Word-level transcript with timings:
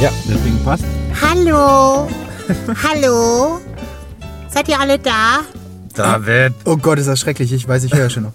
Ja, 0.00 0.10
deswegen 0.28 0.58
passt. 0.64 0.84
Hallo. 1.20 2.08
Hallo. 2.88 3.60
Seid 4.48 4.68
ihr 4.68 4.80
alle 4.80 4.98
da? 4.98 5.40
David. 5.94 6.54
Oh 6.64 6.76
Gott, 6.76 6.98
ist 6.98 7.06
das 7.08 7.20
schrecklich. 7.20 7.52
Ich 7.52 7.68
weiß, 7.68 7.84
ich 7.84 7.92
höre 7.92 8.04
ja 8.04 8.10
schon 8.10 8.24
noch. 8.24 8.32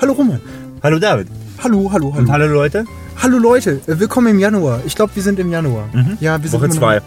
Hallo 0.00 0.12
Roman. 0.12 0.40
Hallo 0.82 0.98
David. 0.98 1.28
Hallo, 1.62 1.90
hallo, 1.92 2.12
hallo. 2.14 2.18
Und 2.22 2.30
hallo 2.30 2.46
Leute. 2.46 2.84
Hallo 3.22 3.36
Leute, 3.38 3.80
äh, 3.86 3.98
willkommen 3.98 4.28
im 4.28 4.38
Januar. 4.38 4.80
Ich 4.86 4.94
glaube, 4.96 5.14
wir 5.14 5.22
sind 5.22 5.38
im 5.38 5.50
Januar. 5.50 5.90
Ja, 6.20 6.42
wir 6.42 6.48
sind 6.48 6.58
Woche 6.60 6.70
zwei. 6.70 7.02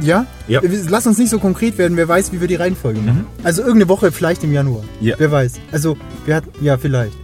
Ja? 0.00 0.26
Ja. 0.46 0.62
Wir- 0.62 0.70
Lass 0.88 1.06
uns 1.08 1.18
nicht 1.18 1.30
so 1.30 1.40
konkret 1.40 1.78
werden, 1.78 1.96
wer 1.96 2.06
weiß, 2.06 2.30
wie 2.32 2.40
wir 2.40 2.46
die 2.46 2.54
Reihenfolge 2.54 3.00
machen. 3.00 3.26
Also 3.42 3.62
irgendeine 3.62 3.88
Woche 3.88 4.12
vielleicht 4.12 4.44
im 4.44 4.52
Januar. 4.52 4.84
Ja. 5.00 5.16
Wer 5.18 5.32
weiß. 5.32 5.54
Also, 5.72 5.96
wer 6.26 6.36
hat, 6.36 6.44
ja, 6.60 6.76
vielleicht. 6.78 7.14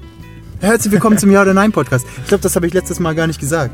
Herzlich 0.61 0.93
willkommen 0.93 1.19
zum 1.19 1.31
Ja 1.31 1.43
oder 1.43 1.53
Nein 1.53 1.73
Podcast. 1.73 2.07
Ich 2.23 2.29
glaube, 2.29 2.43
das 2.43 2.57
habe 2.57 2.67
ich 2.67 2.73
letztes 2.73 2.99
Mal 2.99 3.15
gar 3.15 3.27
nicht 3.27 3.39
gesagt. 3.39 3.71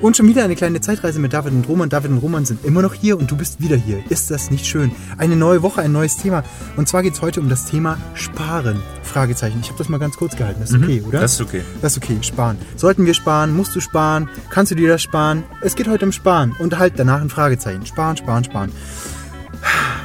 Und 0.00 0.16
schon 0.16 0.28
wieder 0.28 0.44
eine 0.44 0.54
kleine 0.54 0.80
Zeitreise 0.80 1.18
mit 1.18 1.32
David 1.32 1.52
und 1.52 1.68
Roman. 1.68 1.88
David 1.88 2.12
und 2.12 2.18
Roman 2.18 2.44
sind 2.44 2.64
immer 2.64 2.80
noch 2.80 2.94
hier 2.94 3.18
und 3.18 3.30
du 3.30 3.36
bist 3.36 3.60
wieder 3.60 3.76
hier. 3.76 4.02
Ist 4.08 4.30
das 4.30 4.50
nicht 4.50 4.66
schön? 4.66 4.92
Eine 5.16 5.34
neue 5.36 5.62
Woche, 5.62 5.80
ein 5.80 5.90
neues 5.90 6.16
Thema. 6.16 6.44
Und 6.76 6.88
zwar 6.88 7.02
geht 7.02 7.14
es 7.14 7.22
heute 7.22 7.40
um 7.40 7.48
das 7.48 7.66
Thema 7.66 7.98
Sparen. 8.14 8.80
Fragezeichen. 9.02 9.58
Ich 9.62 9.68
habe 9.68 9.78
das 9.78 9.88
mal 9.88 9.98
ganz 9.98 10.16
kurz 10.16 10.36
gehalten. 10.36 10.60
Das 10.60 10.70
ist 10.70 10.76
okay, 10.76 11.02
oder? 11.06 11.20
Das 11.20 11.32
ist 11.32 11.40
okay. 11.40 11.62
Das 11.82 11.92
ist 11.96 12.04
okay, 12.04 12.18
sparen. 12.20 12.56
Sollten 12.76 13.04
wir 13.04 13.14
sparen? 13.14 13.56
Musst 13.56 13.74
du 13.74 13.80
sparen? 13.80 14.28
Kannst 14.50 14.70
du 14.70 14.76
dir 14.76 14.88
das 14.88 15.02
sparen? 15.02 15.42
Es 15.62 15.74
geht 15.74 15.88
heute 15.88 16.04
um 16.04 16.12
Sparen 16.12 16.54
und 16.58 16.78
halt 16.78 16.94
danach 16.96 17.20
ein 17.20 17.30
Fragezeichen. 17.30 17.84
Sparen, 17.86 18.16
sparen, 18.16 18.44
sparen. 18.44 18.72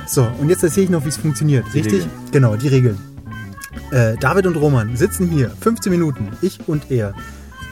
So, 0.08 0.28
und 0.40 0.50
jetzt 0.50 0.64
erzähle 0.64 0.86
ich 0.86 0.90
noch, 0.90 1.06
wie 1.06 1.10
es 1.10 1.18
funktioniert. 1.18 1.66
Richtig? 1.74 1.94
Regeln. 1.94 2.10
Genau, 2.32 2.56
die 2.56 2.68
Regeln. 2.70 3.13
Äh, 3.92 4.18
David 4.18 4.48
und 4.48 4.56
Roman 4.56 4.96
sitzen 4.96 5.28
hier, 5.28 5.52
15 5.62 5.92
Minuten, 5.92 6.30
ich 6.42 6.60
und 6.68 6.92
er, 6.92 7.14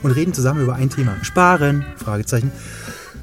und 0.03 0.11
reden 0.11 0.33
zusammen 0.33 0.61
über 0.63 0.75
ein 0.75 0.89
Thema. 0.89 1.15
Sparen? 1.21 1.85
Fragezeichen. 1.97 2.51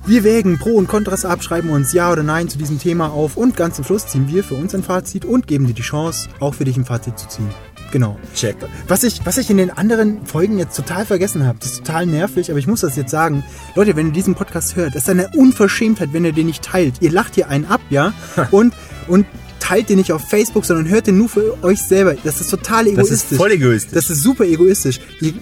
Wir 0.07 0.25
wägen 0.25 0.59
Pro 0.59 0.71
und 0.71 0.89
Kontras 0.89 1.25
ab, 1.25 1.43
schreiben 1.43 1.71
uns 1.71 1.93
Ja 1.93 2.11
oder 2.11 2.23
Nein 2.23 2.49
zu 2.49 2.57
diesem 2.57 2.79
Thema 2.79 3.11
auf 3.11 3.37
und 3.37 3.57
ganz 3.57 3.77
zum 3.77 3.85
Schluss 3.85 4.07
ziehen 4.07 4.29
wir 4.29 4.43
für 4.43 4.55
uns 4.55 4.75
ein 4.75 4.83
Fazit 4.83 5.25
und 5.25 5.47
geben 5.47 5.67
dir 5.67 5.75
die 5.75 5.83
Chance, 5.83 6.29
auch 6.41 6.55
für 6.55 6.65
dich 6.65 6.77
ein 6.77 6.87
Fazit 6.87 7.19
zu 7.19 7.29
ziehen. 7.29 7.51
Genau. 7.91 8.19
Check. 8.35 8.57
Was 8.87 9.03
ich, 9.03 9.25
was 9.25 9.39
ich 9.39 9.51
in 9.51 9.57
den 9.57 9.71
anderen 9.71 10.25
Folgen 10.27 10.59
jetzt 10.59 10.77
total 10.77 11.07
vergessen 11.07 11.47
habe, 11.47 11.59
das 11.59 11.73
ist 11.73 11.85
total 11.85 12.07
nervig, 12.07 12.51
aber 12.51 12.59
ich 12.59 12.67
muss 12.67 12.81
das 12.81 12.97
jetzt 12.97 13.11
sagen. 13.11 13.45
Leute, 13.75 13.97
wenn 13.97 14.09
ihr 14.09 14.13
diesen 14.13 14.35
Podcast 14.35 14.77
hört, 14.77 14.95
das 14.95 15.03
ist 15.03 15.11
eine 15.11 15.29
Unverschämtheit, 15.37 16.13
wenn 16.13 16.25
ihr 16.25 16.33
den 16.33 16.47
nicht 16.47 16.65
teilt. 16.65 16.97
Ihr 17.01 17.11
lacht 17.11 17.35
hier 17.35 17.49
einen 17.49 17.65
ab, 17.67 17.81
ja? 17.91 18.13
Und, 18.51 18.75
und 19.09 19.27
teilt 19.69 19.91
den 19.91 19.99
nicht 19.99 20.13
auf 20.13 20.27
Facebook, 20.27 20.65
sondern 20.65 20.89
hört 20.89 21.09
den 21.09 21.19
nur 21.19 21.29
für 21.29 21.63
euch 21.63 21.83
selber. 21.83 22.15
Das 22.25 22.41
ist 22.41 22.49
total 22.49 22.85
Das 22.87 22.95
egoistisch. 22.95 23.33
ist 23.33 23.37
voll 23.37 23.51
egoistisch. 23.53 23.93
Das 23.93 24.09
ist 24.09 24.23
super 24.23 24.45
egoistisch. 24.45 24.99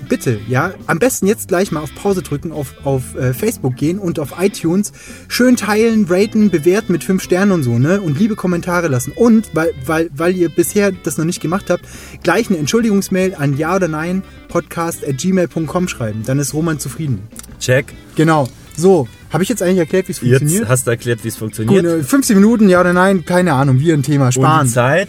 Bitte, 0.08 0.40
ja, 0.48 0.74
am 0.88 0.98
besten 0.98 1.28
jetzt 1.28 1.46
gleich 1.46 1.70
mal 1.70 1.78
auf 1.80 1.94
Pause 1.94 2.22
drücken, 2.22 2.50
auf, 2.50 2.74
auf 2.82 3.14
äh, 3.14 3.32
Facebook 3.32 3.76
gehen 3.76 4.00
und 4.00 4.18
auf 4.18 4.34
iTunes 4.40 4.92
schön 5.28 5.54
teilen, 5.54 6.06
raten, 6.08 6.50
bewerten 6.50 6.90
mit 6.90 7.04
fünf 7.04 7.22
Sternen 7.22 7.52
und 7.52 7.62
so, 7.62 7.78
ne? 7.78 8.00
Und 8.00 8.18
liebe 8.18 8.34
Kommentare 8.34 8.88
lassen. 8.88 9.12
Und, 9.12 9.50
weil, 9.54 9.72
weil, 9.84 10.10
weil 10.12 10.36
ihr 10.36 10.48
bisher 10.48 10.90
das 10.90 11.18
noch 11.18 11.24
nicht 11.24 11.40
gemacht 11.40 11.70
habt, 11.70 11.84
gleich 12.24 12.48
eine 12.48 12.58
Entschuldigungsmail 12.58 13.36
an 13.36 13.56
ja 13.56 13.76
oder 13.76 13.86
nein 13.86 14.24
podcast 14.48 15.06
at 15.06 15.18
gmail.com 15.18 15.86
schreiben. 15.86 16.24
Dann 16.26 16.40
ist 16.40 16.52
Roman 16.52 16.80
zufrieden. 16.80 17.22
Check. 17.60 17.94
Genau. 18.16 18.48
So, 18.76 19.08
habe 19.30 19.42
ich 19.42 19.48
jetzt 19.48 19.62
eigentlich 19.62 19.78
erklärt, 19.78 20.08
wie 20.08 20.12
es 20.12 20.18
funktioniert? 20.18 20.60
Jetzt 20.60 20.68
hast 20.68 20.86
du 20.86 20.90
erklärt, 20.90 21.24
wie 21.24 21.28
es 21.28 21.34
Gut, 21.34 21.40
funktioniert. 21.56 21.84
äh, 21.84 22.02
15 22.02 22.36
Minuten, 22.36 22.68
ja 22.68 22.80
oder 22.80 22.92
nein, 22.92 23.24
keine 23.24 23.54
Ahnung, 23.54 23.78
wie 23.80 23.92
ein 23.92 24.02
Thema. 24.02 24.26
Und 24.26 24.32
Sparen. 24.32 24.66
die 24.66 24.72
Zeit 24.72 25.08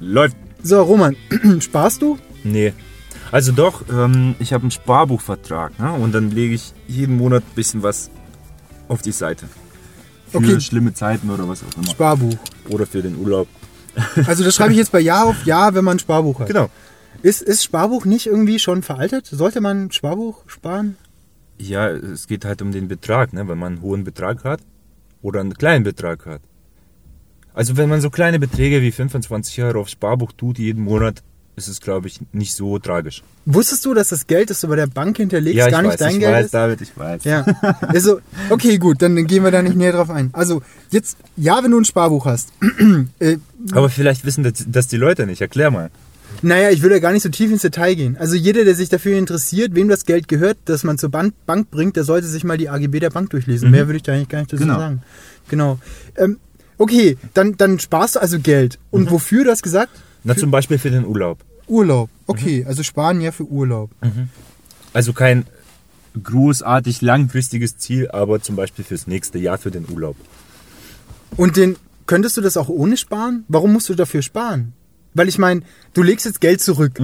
läuft. 0.00 0.36
So, 0.62 0.82
Roman, 0.82 1.16
sparst 1.60 2.02
du? 2.02 2.18
Nee. 2.42 2.72
Also 3.32 3.52
doch, 3.52 3.82
ähm, 3.90 4.34
ich 4.38 4.52
habe 4.52 4.62
einen 4.62 4.70
Sparbuchvertrag 4.70 5.78
ne? 5.80 5.92
und 5.92 6.12
dann 6.14 6.30
lege 6.30 6.54
ich 6.54 6.72
jeden 6.86 7.16
Monat 7.16 7.42
ein 7.42 7.54
bisschen 7.54 7.82
was 7.82 8.10
auf 8.88 9.02
die 9.02 9.12
Seite. 9.12 9.46
Für 10.30 10.38
Okay. 10.38 10.60
schlimme 10.60 10.92
Zeiten 10.94 11.30
oder 11.30 11.48
was 11.48 11.62
auch 11.62 11.76
immer. 11.76 11.90
Sparbuch. 11.90 12.36
Oder 12.68 12.86
für 12.86 13.02
den 13.02 13.16
Urlaub. 13.16 13.48
Also 14.26 14.42
das 14.44 14.54
schreibe 14.56 14.72
ich 14.72 14.78
jetzt 14.78 14.90
bei 14.92 15.00
Ja 15.00 15.22
auf 15.24 15.36
Ja, 15.44 15.74
wenn 15.74 15.84
man 15.84 15.96
ein 15.96 16.00
Sparbuch 16.00 16.40
hat. 16.40 16.48
Genau. 16.48 16.68
Ist, 17.22 17.40
ist 17.42 17.62
Sparbuch 17.64 18.04
nicht 18.04 18.26
irgendwie 18.26 18.58
schon 18.58 18.82
veraltet? 18.82 19.26
Sollte 19.26 19.60
man 19.60 19.90
Sparbuch 19.92 20.42
sparen? 20.46 20.96
Ja, 21.58 21.88
es 21.88 22.26
geht 22.26 22.44
halt 22.44 22.62
um 22.62 22.72
den 22.72 22.88
Betrag, 22.88 23.32
ne? 23.32 23.48
wenn 23.48 23.58
man 23.58 23.74
einen 23.74 23.82
hohen 23.82 24.04
Betrag 24.04 24.44
hat 24.44 24.60
oder 25.22 25.40
einen 25.40 25.54
kleinen 25.54 25.84
Betrag 25.84 26.26
hat. 26.26 26.40
Also 27.54 27.76
wenn 27.76 27.88
man 27.88 28.00
so 28.00 28.10
kleine 28.10 28.40
Beträge 28.40 28.82
wie 28.82 28.90
25 28.90 29.62
Euro 29.62 29.80
aufs 29.80 29.92
Sparbuch 29.92 30.32
tut 30.32 30.58
jeden 30.58 30.82
Monat, 30.82 31.22
ist 31.56 31.68
es, 31.68 31.80
glaube 31.80 32.08
ich, 32.08 32.20
nicht 32.32 32.54
so 32.54 32.78
tragisch. 32.78 33.22
Wusstest 33.46 33.84
du, 33.84 33.94
dass 33.94 34.08
das 34.08 34.26
Geld, 34.26 34.50
das 34.50 34.60
du 34.60 34.68
bei 34.68 34.76
der 34.76 34.86
Bank 34.86 35.16
hinterlegst, 35.18 35.56
ja, 35.56 35.70
gar 35.70 35.82
nicht 35.82 35.92
weiß, 35.92 35.98
dein 35.98 36.14
ich 36.14 36.18
Geld 36.18 36.34
weiß, 36.34 36.44
ist? 36.46 36.54
David, 36.54 36.80
ich 36.80 36.98
weiß. 36.98 37.24
Ja. 37.24 37.44
Also, 37.82 38.20
okay, 38.50 38.78
gut, 38.78 39.02
dann 39.02 39.26
gehen 39.26 39.44
wir 39.44 39.50
da 39.50 39.62
nicht 39.62 39.76
näher 39.76 39.92
drauf 39.92 40.10
ein. 40.10 40.30
Also, 40.32 40.62
jetzt, 40.90 41.16
ja, 41.36 41.62
wenn 41.62 41.70
du 41.70 41.78
ein 41.78 41.84
Sparbuch 41.84 42.26
hast. 42.26 42.52
äh, 43.20 43.38
Aber 43.72 43.88
vielleicht 43.88 44.24
wissen 44.24 44.42
das, 44.42 44.64
das 44.66 44.88
die 44.88 44.96
Leute 44.96 45.26
nicht. 45.26 45.40
Erklär 45.40 45.70
mal. 45.70 45.90
Naja, 46.42 46.70
ich 46.70 46.82
will 46.82 46.90
ja 46.90 46.98
gar 46.98 47.12
nicht 47.12 47.22
so 47.22 47.28
tief 47.28 47.50
ins 47.50 47.62
Detail 47.62 47.94
gehen. 47.94 48.16
Also, 48.18 48.34
jeder, 48.36 48.64
der 48.64 48.74
sich 48.74 48.88
dafür 48.88 49.16
interessiert, 49.18 49.74
wem 49.74 49.88
das 49.88 50.04
Geld 50.04 50.28
gehört, 50.28 50.58
das 50.66 50.84
man 50.84 50.98
zur 50.98 51.10
Bank, 51.10 51.34
Bank 51.46 51.70
bringt, 51.70 51.96
der 51.96 52.04
sollte 52.04 52.26
sich 52.26 52.44
mal 52.44 52.56
die 52.58 52.68
AGB 52.68 53.00
der 53.00 53.10
Bank 53.10 53.30
durchlesen. 53.30 53.70
Mehr 53.70 53.86
würde 53.86 53.96
ich 53.96 54.02
da 54.02 54.12
eigentlich 54.12 54.28
gar 54.28 54.38
nicht 54.40 54.52
dazu 54.52 54.62
Genau. 54.62 54.78
sagen. 54.78 55.02
Genau. 55.48 55.78
Ähm, 56.16 56.38
okay, 56.78 57.16
dann, 57.34 57.56
dann 57.56 57.78
sparst 57.78 58.16
du 58.16 58.20
also 58.20 58.38
Geld. 58.40 58.78
Und 58.90 59.10
wofür, 59.10 59.44
du 59.44 59.50
hast 59.50 59.62
gesagt? 59.62 59.90
Na, 60.24 60.36
zum 60.36 60.50
Beispiel 60.50 60.78
für 60.78 60.90
den 60.90 61.04
Urlaub. 61.04 61.38
Urlaub. 61.66 62.10
Okay, 62.26 62.64
also 62.66 62.82
sparen 62.82 63.20
ja 63.20 63.32
für 63.32 63.44
Urlaub. 63.44 63.90
Also 64.92 65.12
kein 65.12 65.46
großartig 66.22 67.02
langfristiges 67.02 67.76
Ziel, 67.78 68.08
aber 68.10 68.40
zum 68.40 68.56
Beispiel 68.56 68.84
fürs 68.84 69.06
nächste 69.06 69.38
Jahr 69.38 69.58
für 69.58 69.70
den 69.70 69.86
Urlaub. 69.90 70.16
Und 71.36 71.56
den 71.56 71.76
könntest 72.06 72.36
du 72.36 72.40
das 72.40 72.56
auch 72.56 72.68
ohne 72.68 72.96
sparen? 72.96 73.44
Warum 73.48 73.72
musst 73.72 73.88
du 73.88 73.94
dafür 73.94 74.22
sparen? 74.22 74.72
Weil 75.14 75.28
ich 75.28 75.38
meine, 75.38 75.62
du 75.92 76.02
legst 76.02 76.26
jetzt 76.26 76.40
Geld 76.40 76.60
zurück. 76.60 77.00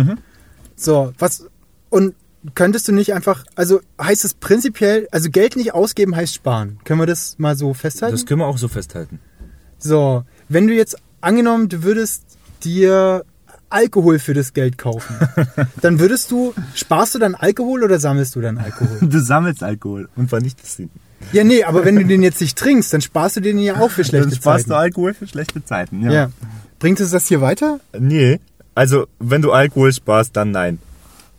So, 0.77 1.13
was 1.19 1.47
und 1.91 2.15
könntest 2.55 2.89
du 2.89 2.93
nicht 2.93 3.13
einfach, 3.13 3.45
also 3.55 3.81
heißt 4.01 4.25
es 4.25 4.35
prinzipiell, 4.35 5.09
also 5.11 5.31
Geld 5.31 5.57
nicht 5.57 5.75
ausgeben 5.75 6.17
heißt 6.17 6.35
sparen. 6.35 6.79
Können 6.85 7.01
wir 7.01 7.07
das 7.07 7.39
mal 7.39 7.57
so 7.57 7.75
festhalten? 7.75 8.15
Das 8.15 8.27
können 8.27 8.41
wir 8.41 8.47
auch 8.47 8.59
so 8.59 8.69
festhalten. 8.69 9.21
so, 9.79 10.25
wenn 10.49 10.67
du 10.67 10.75
jetzt 10.75 10.97
angenommen, 11.21 11.69
du 11.69 11.83
würdest 11.83 12.23
dir 12.65 13.25
Alkohol 13.69 14.19
für 14.19 14.35
das 14.35 14.53
Geld 14.53 14.79
kaufen, 14.79 15.15
dann 15.83 16.01
würdest 16.01 16.31
du, 16.31 16.55
sparst 16.75 17.15
du 17.15 17.19
dann 17.19 17.35
Alkohol 17.35 17.85
oder 17.85 18.01
sammelst 18.01 18.35
du 18.35 18.41
dann 18.41 18.59
Alkohol? 18.59 18.99
Du 19.09 19.21
sammelst 19.21 19.63
Alkohol 19.63 20.09
und 20.17 20.29
vernichtest 20.29 20.79
ihn. 20.81 20.91
ja, 21.33 21.45
nee, 21.45 21.63
aber 21.63 21.85
wenn 21.85 21.97
du 21.97 22.05
den 22.05 22.23
jetzt 22.23 22.41
nicht 22.41 22.57
trinkst, 22.59 22.93
dann 22.93 23.01
sparst 23.03 23.37
du 23.37 23.41
den 23.41 23.59
ja 23.59 23.77
auch 23.77 23.91
für 23.91 24.03
schlechte 24.05 24.29
Dann 24.31 24.37
sparst 24.37 24.63
Zeiten. 24.65 24.71
du 24.71 24.77
Alkohol 24.77 25.15
für 25.15 25.27
schlechte 25.27 25.63
Zeiten. 25.65 26.03
Ja. 26.03 26.11
ja. 26.13 26.31
Bringt 26.81 26.99
es 26.99 27.11
das 27.13 27.29
hier 27.29 27.41
weiter? 27.41 27.79
Nee. 27.97 28.41
Also, 28.75 29.07
wenn 29.21 29.43
du 29.43 29.53
Alkohol 29.53 29.93
sparst, 29.93 30.37
dann 30.37 30.51
nein. 30.51 30.79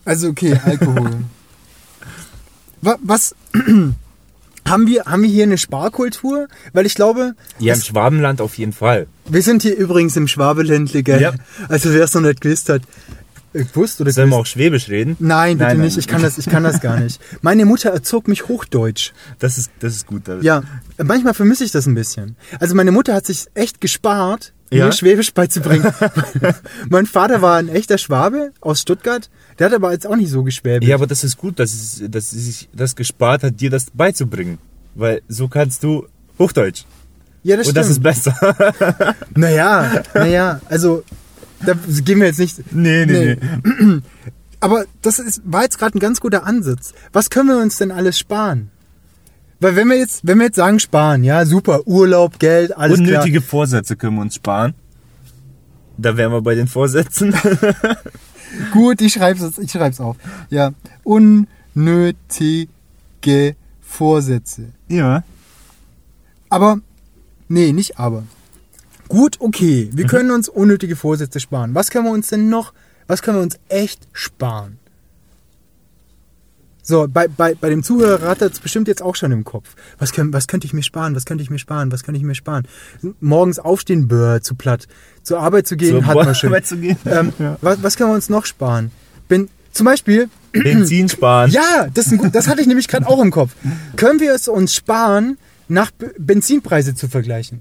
Also 0.06 0.30
okay, 0.30 0.58
Alkohol. 0.64 1.12
Wa- 2.82 2.98
Was 3.04 3.36
haben 4.68 4.88
wir 4.88 5.04
haben 5.06 5.24
wir 5.24 5.30
hier 5.30 5.44
eine 5.44 5.58
Sparkultur? 5.58 6.48
Weil 6.74 6.86
ich 6.86 6.96
glaube, 6.96 7.36
Ja, 7.60 7.74
im 7.76 7.82
Schwabenland 7.82 8.42
auf 8.42 8.58
jeden 8.58 8.74
Fall. 8.74 9.08
wir 9.28 9.42
sind 9.42 9.62
hier 9.64 9.76
übrigens 9.76 10.16
im 10.16 10.28
Schwabeländle, 10.28 11.04
gell? 11.04 11.22
Ja. 11.22 11.34
Also 11.70 11.92
wer 11.94 12.04
es 12.04 12.14
noch 12.14 12.22
nicht 12.22 12.42
gewusst 12.42 12.70
hat, 12.70 12.82
äh, 13.54 13.64
gewusst 13.66 14.02
oder 14.02 14.12
Sollen 14.12 14.30
wir 14.30 14.38
auch 14.38 14.46
Schwäbisch 14.46 14.90
reden? 14.90 15.16
Nein, 15.20 15.58
bitte 15.58 15.68
Nein, 15.70 15.78
nein. 15.78 15.86
nicht. 15.86 15.98
Ich 15.98 16.08
kann 16.08 16.22
das, 16.22 16.38
ich 16.38 16.46
kann 16.48 16.64
das 16.64 16.80
gar 16.82 17.00
nicht. 17.00 17.20
Meine 17.42 17.66
Mutter 17.66 17.90
erzog 17.92 18.28
mich 18.28 18.48
Hochdeutsch. 18.48 19.12
Das 19.40 19.58
ist, 19.58 19.72
das 19.80 19.96
ist 19.96 20.08
gut. 20.08 20.28
David. 20.28 20.44
Ja, 20.44 20.64
manchmal 21.04 21.34
vermisse 21.34 21.64
ich 21.64 21.72
das 21.72 21.86
ein 21.86 21.96
bisschen. 21.96 22.36
Also 22.60 22.76
meine 22.76 22.92
Mutter 22.92 23.14
hat 23.14 23.26
sich 23.26 23.46
echt 23.54 23.82
gespart, 23.82 24.54
Ja? 24.78 24.86
mir 24.86 24.92
Schwäbisch 24.94 25.34
beizubringen. 25.34 25.94
mein 26.90 27.06
Vater 27.06 27.42
war 27.42 27.58
ein 27.58 27.68
echter 27.70 27.98
Schwabe 27.98 28.52
aus 28.62 28.82
Stuttgart. 28.82 29.30
Der 29.60 29.68
hat 29.68 29.74
aber 29.74 29.92
jetzt 29.92 30.08
auch 30.08 30.16
nicht 30.16 30.30
so 30.30 30.44
geschwäbisch. 30.44 30.88
Ja, 30.88 30.96
aber 30.96 31.08
das 31.08 31.24
ist 31.24 31.38
gut, 31.38 31.60
dass, 31.60 31.74
es, 31.74 32.04
dass 32.10 32.32
sie 32.32 32.40
sich 32.40 32.70
das 32.74 32.96
gespart 32.96 33.44
hat, 33.44 33.60
dir 33.60 33.70
das 33.70 33.88
beizubringen. 33.94 34.60
Weil 34.96 35.22
so 35.28 35.48
kannst 35.48 35.84
du 35.84 36.08
Hochdeutsch. 36.40 36.84
ja 37.44 37.58
das 37.58 37.68
Und 37.68 37.72
stimmt. 37.72 37.78
das 37.78 37.90
ist 37.90 38.02
besser. 38.04 39.16
Naja, 39.36 40.04
naja, 40.14 40.62
also 40.70 41.04
da 41.66 41.74
gehen 42.04 42.20
wir 42.20 42.28
jetzt 42.28 42.40
nicht. 42.40 42.74
nee, 42.74 43.06
nee, 43.06 43.38
nee. 43.64 44.02
Aber 44.60 44.86
das 45.02 45.20
ist, 45.20 45.42
war 45.44 45.64
jetzt 45.64 45.80
gerade 45.80 45.98
ein 45.98 46.00
ganz 46.00 46.20
guter 46.22 46.46
Ansatz. 46.46 46.94
Was 47.14 47.30
können 47.30 47.50
wir 47.50 47.58
uns 47.58 47.78
denn 47.78 47.92
alles 47.92 48.18
sparen? 48.20 48.70
Weil 49.62 49.76
wenn 49.76 49.88
wir 49.90 49.98
jetzt, 49.98 50.26
wenn 50.26 50.40
wir 50.40 50.46
jetzt 50.48 50.56
sagen 50.56 50.80
sparen, 50.80 51.24
ja, 51.24 51.46
super, 51.46 51.88
Urlaub, 51.88 52.40
Geld, 52.40 52.76
alles 52.76 52.98
Unnötige 52.98 53.38
klar. 53.40 53.50
Vorsätze 53.50 53.96
können 53.96 54.16
wir 54.16 54.24
uns 54.24 54.34
sparen. 54.36 54.74
Da 55.98 56.18
wären 56.18 56.32
wir 56.32 56.42
bei 56.42 56.56
den 56.56 56.66
Vorsätzen. 56.68 57.36
Gut, 58.74 59.02
ich 59.02 59.14
schreib's, 59.14 59.60
ich 59.60 59.72
schreib's 59.72 60.02
auf. 60.02 60.18
Ja, 60.50 60.74
unnötige 61.04 61.46
Vorsätze. 63.82 64.70
ja. 64.90 65.24
Aber, 66.50 66.80
nee, 67.48 67.72
nicht 67.72 67.98
aber. 67.98 68.24
Gut, 69.08 69.38
okay, 69.40 69.90
wir 69.94 70.06
können 70.06 70.32
uns 70.32 70.50
unnötige 70.50 70.98
Vorsätze 70.98 71.40
sparen. 71.40 71.76
Was 71.76 71.92
können 71.92 72.06
wir 72.06 72.12
uns 72.12 72.28
denn 72.28 72.50
noch, 72.50 72.74
was 73.08 73.22
können 73.22 73.38
wir 73.38 73.44
uns 73.44 73.58
echt 73.70 74.06
sparen? 74.12 74.81
So, 76.84 77.08
bei, 77.08 77.28
bei, 77.28 77.54
bei 77.56 77.70
dem 77.70 77.84
Zuhörer 77.84 78.24
rattert 78.24 78.54
es 78.54 78.60
bestimmt 78.60 78.88
jetzt 78.88 79.02
auch 79.02 79.16
schon 79.16 79.32
im 79.32 79.44
Kopf. 79.44 79.76
Was, 80.00 80.14
können, 80.14 80.34
was 80.34 80.48
könnte 80.48 80.66
ich 80.66 80.74
mir 80.74 80.84
sparen? 80.84 81.16
Was 81.16 81.26
könnte 81.26 81.44
ich 81.44 81.50
mir 81.50 81.60
sparen? 81.60 81.92
Was 81.92 82.04
könnte 82.04 82.18
ich 82.18 82.24
mir 82.24 82.36
sparen? 82.36 82.68
Morgens 83.20 83.60
aufstehen, 83.60 84.08
bäh, 84.08 84.40
zu 84.42 84.56
platt. 84.56 84.88
Zur 85.24 85.40
Arbeit 85.40 85.68
zu 85.68 85.78
gehen, 85.78 85.92
Zur 85.92 86.06
hat 86.06 86.16
man 86.16 86.36
schon. 86.36 86.50
Arbeit 86.50 86.66
zu 86.68 86.78
gehen. 86.78 86.98
Ähm, 87.06 87.34
was, 87.62 87.84
was 87.84 87.98
können 87.98 88.10
wir 88.10 88.16
uns 88.16 88.30
noch 88.30 88.46
sparen? 88.46 88.92
Bin, 89.28 89.50
zum 89.72 89.86
Beispiel, 89.86 90.30
Benzin 90.52 91.08
sparen. 91.08 91.52
ja, 91.52 91.88
das, 91.94 92.08
ist 92.08 92.14
ein 92.14 92.18
gut, 92.18 92.36
das 92.36 92.48
hatte 92.48 92.62
ich 92.62 92.68
nämlich 92.68 92.88
gerade 92.88 93.08
auch 93.08 93.22
im 93.22 93.32
Kopf. 93.32 93.52
Können 93.96 94.20
wir 94.20 94.34
es 94.34 94.48
uns 94.48 94.74
sparen, 94.74 95.38
nach 95.68 95.92
Benzinpreise 96.18 96.96
zu 96.96 97.08
vergleichen? 97.08 97.60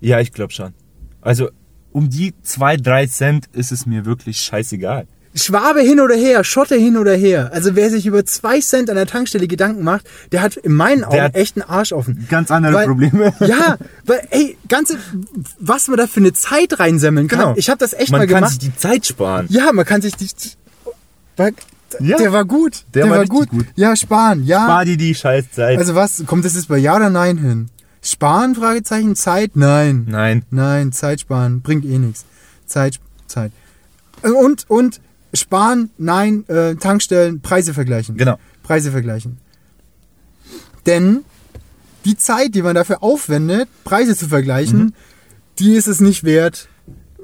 Ja, 0.00 0.20
ich 0.20 0.32
glaube 0.32 0.52
schon. 0.52 0.72
Also 1.20 1.50
um 1.92 2.08
die 2.08 2.34
zwei, 2.42 2.76
drei 2.76 3.06
Cent 3.06 3.48
ist 3.52 3.70
es 3.72 3.86
mir 3.86 4.06
wirklich 4.06 4.38
scheißegal. 4.38 5.06
Schwabe 5.34 5.80
hin 5.80 5.98
oder 6.00 6.14
her, 6.14 6.44
Schotte 6.44 6.74
hin 6.76 6.96
oder 6.98 7.14
her. 7.14 7.50
Also 7.54 7.74
wer 7.74 7.88
sich 7.90 8.04
über 8.06 8.24
zwei 8.26 8.60
Cent 8.60 8.90
an 8.90 8.96
der 8.96 9.06
Tankstelle 9.06 9.48
Gedanken 9.48 9.82
macht, 9.82 10.06
der 10.30 10.42
hat 10.42 10.56
in 10.56 10.72
meinen 10.74 11.04
Augen 11.04 11.32
echt 11.34 11.56
einen 11.56 11.68
Arsch 11.68 11.92
offen. 11.92 12.26
ganz 12.28 12.50
andere 12.50 12.74
weil, 12.74 12.86
Probleme. 12.86 13.32
Ja, 13.40 13.78
weil, 14.04 14.26
ey, 14.30 14.58
ganze, 14.68 14.98
was 15.58 15.88
man 15.88 15.96
da 15.96 16.06
für 16.06 16.20
eine 16.20 16.32
Zeit 16.34 16.78
reinsemmeln 16.78 17.28
kann. 17.28 17.38
Genau. 17.38 17.54
Ich 17.56 17.70
habe 17.70 17.78
das 17.78 17.94
echt 17.94 18.10
Man 18.10 18.20
mal 18.20 18.26
kann 18.26 18.36
gemacht. 18.36 18.50
sich 18.50 18.58
die 18.70 18.76
Zeit 18.76 19.06
sparen. 19.06 19.46
ja, 19.48 19.72
man 19.72 19.86
kann 19.86 20.02
sich 20.02 20.14
die, 20.16 20.28
war, 21.36 21.50
Ja. 22.00 22.16
der 22.18 22.32
war 22.32 22.44
gut. 22.44 22.84
Der 22.94 23.08
war 23.08 23.20
richtig 23.20 23.30
gut. 23.38 23.48
gut. 23.50 23.66
Ja, 23.74 23.96
sparen, 23.96 24.44
ja. 24.44 24.64
Spar 24.64 24.84
dir 24.84 24.96
die 24.98 25.14
Scheißzeit. 25.14 25.78
Also 25.78 25.94
was, 25.94 26.24
kommt 26.26 26.44
das 26.44 26.54
jetzt 26.54 26.68
bei 26.68 26.76
Ja 26.78 26.96
oder 26.96 27.08
Nein 27.10 27.38
hin? 27.38 27.68
Sparen, 28.02 28.54
Fragezeichen, 28.54 29.14
Zeit? 29.16 29.52
Nein. 29.54 30.06
Nein. 30.08 30.42
Nein, 30.50 30.92
Zeit 30.92 31.20
sparen, 31.20 31.62
bringt 31.62 31.84
eh 31.84 31.98
nichts. 31.98 32.24
Zeit, 32.66 32.98
Zeit. 33.28 33.52
Und, 34.22 34.68
und, 34.68 35.00
sparen, 35.34 35.90
nein, 35.98 36.44
äh, 36.48 36.74
Tankstellen, 36.76 37.40
Preise 37.40 37.74
vergleichen. 37.74 38.16
Genau. 38.16 38.38
Preise 38.62 38.90
vergleichen. 38.90 39.38
Denn 40.86 41.20
die 42.04 42.16
Zeit, 42.16 42.54
die 42.54 42.62
man 42.62 42.74
dafür 42.74 43.02
aufwendet, 43.02 43.68
Preise 43.84 44.16
zu 44.16 44.28
vergleichen, 44.28 44.94
die 45.58 45.74
ist 45.74 45.86
es 45.86 46.00
nicht 46.00 46.24
wert. 46.24 46.68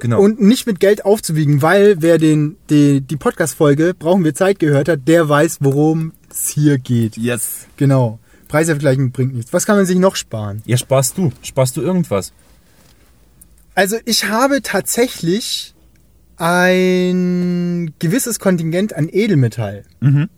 Genau. 0.01 0.21
Und 0.21 0.41
nicht 0.41 0.67
mit 0.67 0.79
Geld 0.79 1.05
aufzuwiegen, 1.05 1.61
weil 1.61 2.01
wer 2.01 2.19
den, 2.19 2.57
die, 2.71 3.01
die 3.01 3.17
Podcast-Folge 3.17 3.95
Brauchen 3.95 4.23
wir 4.23 4.33
Zeit 4.33 4.61
gehört 4.61 4.89
hat, 4.89 5.09
der 5.09 5.29
weiß, 5.29 5.59
worum 5.61 6.13
es 6.31 6.49
hier 6.49 6.79
geht. 6.79 7.17
yes. 7.17 7.67
Genau. 7.77 8.21
Preise 8.47 8.73
vergleichen 8.73 9.11
bringt 9.11 9.35
nichts. 9.35 9.53
Was 9.53 9.67
kann 9.67 9.77
man 9.77 9.87
sich 9.87 9.99
noch 9.99 10.17
sparen? 10.17 10.63
Ja, 10.65 10.77
sparst 10.77 11.19
du. 11.19 11.33
Sparst 11.43 11.77
du 11.77 11.83
irgendwas? 11.83 12.33
Also 13.75 13.97
ich 14.05 14.25
habe 14.25 14.63
tatsächlich 14.63 15.75
ein 16.39 17.93
gewisses 17.99 18.39
Kontingent 18.39 18.95
an 18.95 19.09
Edelmetall. 19.11 19.85
Mhm. 20.01 20.29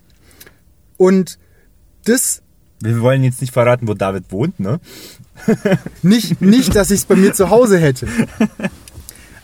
Und 0.97 1.39
das 2.05 2.43
Wir 2.83 3.01
wollen 3.01 3.23
jetzt 3.25 3.41
nicht 3.41 3.53
verraten, 3.53 3.89
wo 3.89 3.95
David 3.95 4.25
wohnt, 4.31 4.59
ne? 4.61 4.81
nicht, 6.03 6.41
nicht 6.41 6.75
dass 6.75 6.91
ich 6.91 7.01
es 7.01 7.05
bei 7.07 7.17
mir 7.17 7.33
zu 7.33 7.51
Hause 7.51 7.79
hätte. 7.79 8.07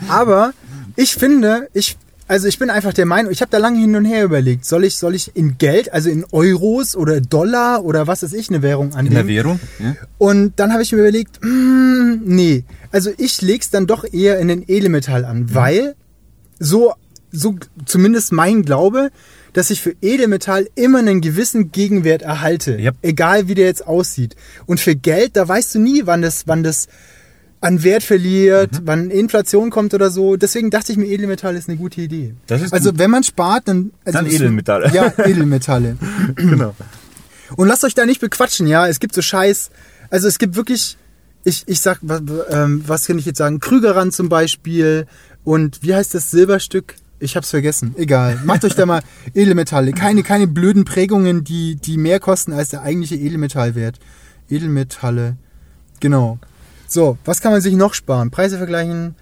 Aber 0.09 0.53
ich 0.97 1.15
finde, 1.15 1.69
ich, 1.73 1.97
also 2.29 2.49
ich 2.49 2.59
bin 2.59 2.69
einfach 2.71 2.93
der 2.93 3.07
Meinung, 3.07 3.33
ich 3.33 3.41
habe 3.41 3.51
da 3.51 3.59
lange 3.59 3.79
hin 3.79 3.97
und 3.97 4.05
her 4.05 4.25
überlegt, 4.25 4.65
soll 4.67 4.85
ich, 4.85 4.97
soll 4.97 5.15
ich 5.15 5.35
in 5.37 5.57
Geld, 5.59 5.93
also 5.93 6.11
in 6.11 6.25
Euros 6.33 6.97
oder 6.97 7.21
Dollar 7.21 7.83
oder 7.85 8.07
was 8.07 8.23
weiß 8.23 8.33
ich, 8.35 8.49
eine 8.51 8.63
Währung 8.63 8.89
In 8.91 8.95
annehmen? 8.97 9.15
der 9.15 9.27
Währung? 9.27 9.61
Ja. 9.79 9.95
Und 10.19 10.59
dann 10.59 10.73
habe 10.73 10.83
ich 10.83 10.93
mir 10.93 10.99
überlegt, 10.99 11.43
mm, 11.43 12.15
nee, 12.25 12.65
also 12.93 13.11
ich 13.17 13.41
leg's 13.43 13.71
dann 13.71 13.87
doch 13.87 14.05
eher 14.11 14.39
in 14.39 14.49
den 14.49 14.65
Edelmetall 14.67 15.23
Mhm. 15.23 15.29
an, 15.29 15.55
weil 15.55 15.95
so, 16.59 16.95
so 17.33 17.57
zumindest 17.85 18.33
mein 18.33 18.63
Glaube, 18.63 19.11
dass 19.53 19.71
ich 19.71 19.81
für 19.81 19.95
Edelmetall 20.03 20.69
immer 20.75 20.99
einen 20.99 21.21
gewissen 21.21 21.73
Gegenwert 21.73 22.23
erhalte, 22.23 22.77
Yep. 22.79 22.97
egal 23.03 23.49
wie 23.49 23.55
der 23.55 23.67
jetzt 23.67 23.87
aussieht. 23.87 24.37
Und 24.67 24.81
für 24.81 24.95
Geld, 24.95 25.37
da 25.37 25.47
weißt 25.49 25.75
du 25.75 25.79
nie, 25.79 26.03
wann 26.05 26.21
das, 26.23 26.47
wann 26.47 26.63
das 26.63 26.89
an 27.63 27.83
Wert 27.83 28.03
verliert, 28.03 28.73
Mhm. 28.73 28.81
wann 28.85 29.11
Inflation 29.11 29.71
kommt 29.71 29.95
oder 29.95 30.11
so. 30.11 30.37
Deswegen 30.37 30.71
dachte 30.71 30.93
ich 30.93 30.99
mir, 30.99 31.07
Edelmetall 31.07 31.57
ist 31.57 31.69
eine 31.71 31.79
gute 31.79 32.03
Idee. 32.03 32.35
Also 32.71 32.91
gut. 32.91 32.99
wenn 32.99 33.11
man 33.11 33.25
spart, 33.25 33.67
dann 33.69 33.93
also 34.05 34.19
Dann 34.19 34.27
Edelmetalle. 34.27 34.93
Ja, 34.95 35.13
Edelmetalle. 35.25 35.97
genau. 36.37 36.75
Und 37.57 37.67
lasst 37.69 37.85
euch 37.85 37.95
da 37.95 38.05
nicht 38.05 38.21
bequatschen, 38.21 38.67
ja. 38.67 38.87
Es 38.89 39.01
gibt 39.01 39.15
so 39.15 39.23
Scheiß. 39.23 39.71
Also 40.11 40.29
es 40.29 40.39
gibt 40.39 40.55
wirklich, 40.55 40.99
ich, 41.45 41.65
ich 41.67 41.81
sag, 41.81 41.99
was, 42.03 42.21
ähm, 42.51 42.85
was 42.87 43.07
kann 43.07 43.19
ich 43.19 43.25
jetzt 43.25 43.39
sagen? 43.39 43.59
Krügerrand 43.59 44.13
zum 44.13 44.29
Beispiel. 44.29 45.07
Und 45.47 45.85
wie 45.85 45.95
heißt 45.95 46.13
das 46.13 46.33
Silberstück? 46.33 46.97
Ich 47.21 47.37
hab's 47.37 47.51
vergessen. 47.51 47.95
Egal. 47.97 48.41
Macht 48.45 48.65
euch 48.65 48.75
da 48.75 48.85
mal 48.85 49.01
Edelmetalle. 49.35 49.93
Keine, 49.93 50.25
keine 50.25 50.49
blöden 50.49 50.85
Prägungen, 50.85 51.45
die, 51.45 51.77
die 51.77 51.99
mehr 51.99 52.19
kosten 52.19 52.53
als 52.53 52.71
der 52.71 52.83
eigentliche 52.83 53.15
Edelmetallwert. 53.15 54.01
Edelmetalle. 54.51 55.37
Genau. 56.01 56.41
So, 56.89 57.17
was 57.25 57.41
kann 57.41 57.53
man 57.53 57.61
sich 57.61 57.75
noch 57.77 57.95
sparen? 57.95 58.33
Preise 58.33 58.59
vergleichen. 58.59 59.15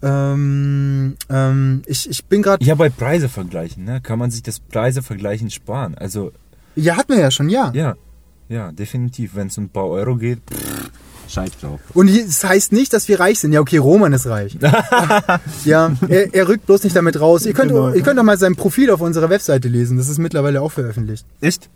Ähm, 0.00 1.16
ähm, 1.28 1.82
ich, 1.86 2.08
ich 2.08 2.24
bin 2.26 2.40
gerade. 2.42 2.64
Ja, 2.64 2.76
bei 2.76 2.88
Preise 2.88 3.28
vergleichen, 3.28 3.84
ne? 3.84 4.00
Kann 4.00 4.20
man 4.20 4.30
sich 4.30 4.44
das 4.44 4.60
Preise 4.60 5.02
vergleichen 5.02 5.50
sparen. 5.50 5.96
Also, 5.96 6.30
Ja, 6.76 6.96
hat 6.96 7.08
man 7.08 7.18
ja 7.18 7.32
schon, 7.32 7.48
ja. 7.48 7.72
ja. 7.74 7.96
Ja, 8.48 8.70
definitiv. 8.70 9.34
Wenn 9.34 9.48
es 9.48 9.58
um 9.58 9.64
ein 9.64 9.68
paar 9.70 9.88
Euro 9.88 10.14
geht, 10.16 10.38
pff, 10.48 10.90
scheiß 11.28 11.50
drauf. 11.60 11.80
Und 11.94 12.08
es 12.08 12.40
das 12.40 12.44
heißt 12.50 12.72
nicht, 12.72 12.92
dass 12.92 13.08
wir 13.08 13.20
reich 13.20 13.38
sind. 13.40 13.52
Ja, 13.52 13.60
okay, 13.60 13.76
Roman 13.78 14.12
ist 14.12 14.26
reich. 14.26 14.56
ja, 15.64 15.92
er, 16.08 16.34
er 16.34 16.48
rückt 16.48 16.66
bloß 16.66 16.84
nicht 16.84 16.96
damit 16.96 17.20
raus. 17.20 17.44
Ihr 17.46 17.52
könnt, 17.52 17.70
Genau. 17.70 17.92
ihr 17.92 18.02
könnt 18.02 18.18
doch 18.18 18.24
mal 18.24 18.38
sein 18.38 18.56
Profil 18.56 18.90
auf 18.90 19.00
unserer 19.00 19.30
Webseite 19.30 19.68
lesen. 19.68 19.98
Das 19.98 20.08
ist 20.08 20.18
mittlerweile 20.18 20.62
auch 20.62 20.72
veröffentlicht. 20.72 21.24
Echt? 21.40 21.68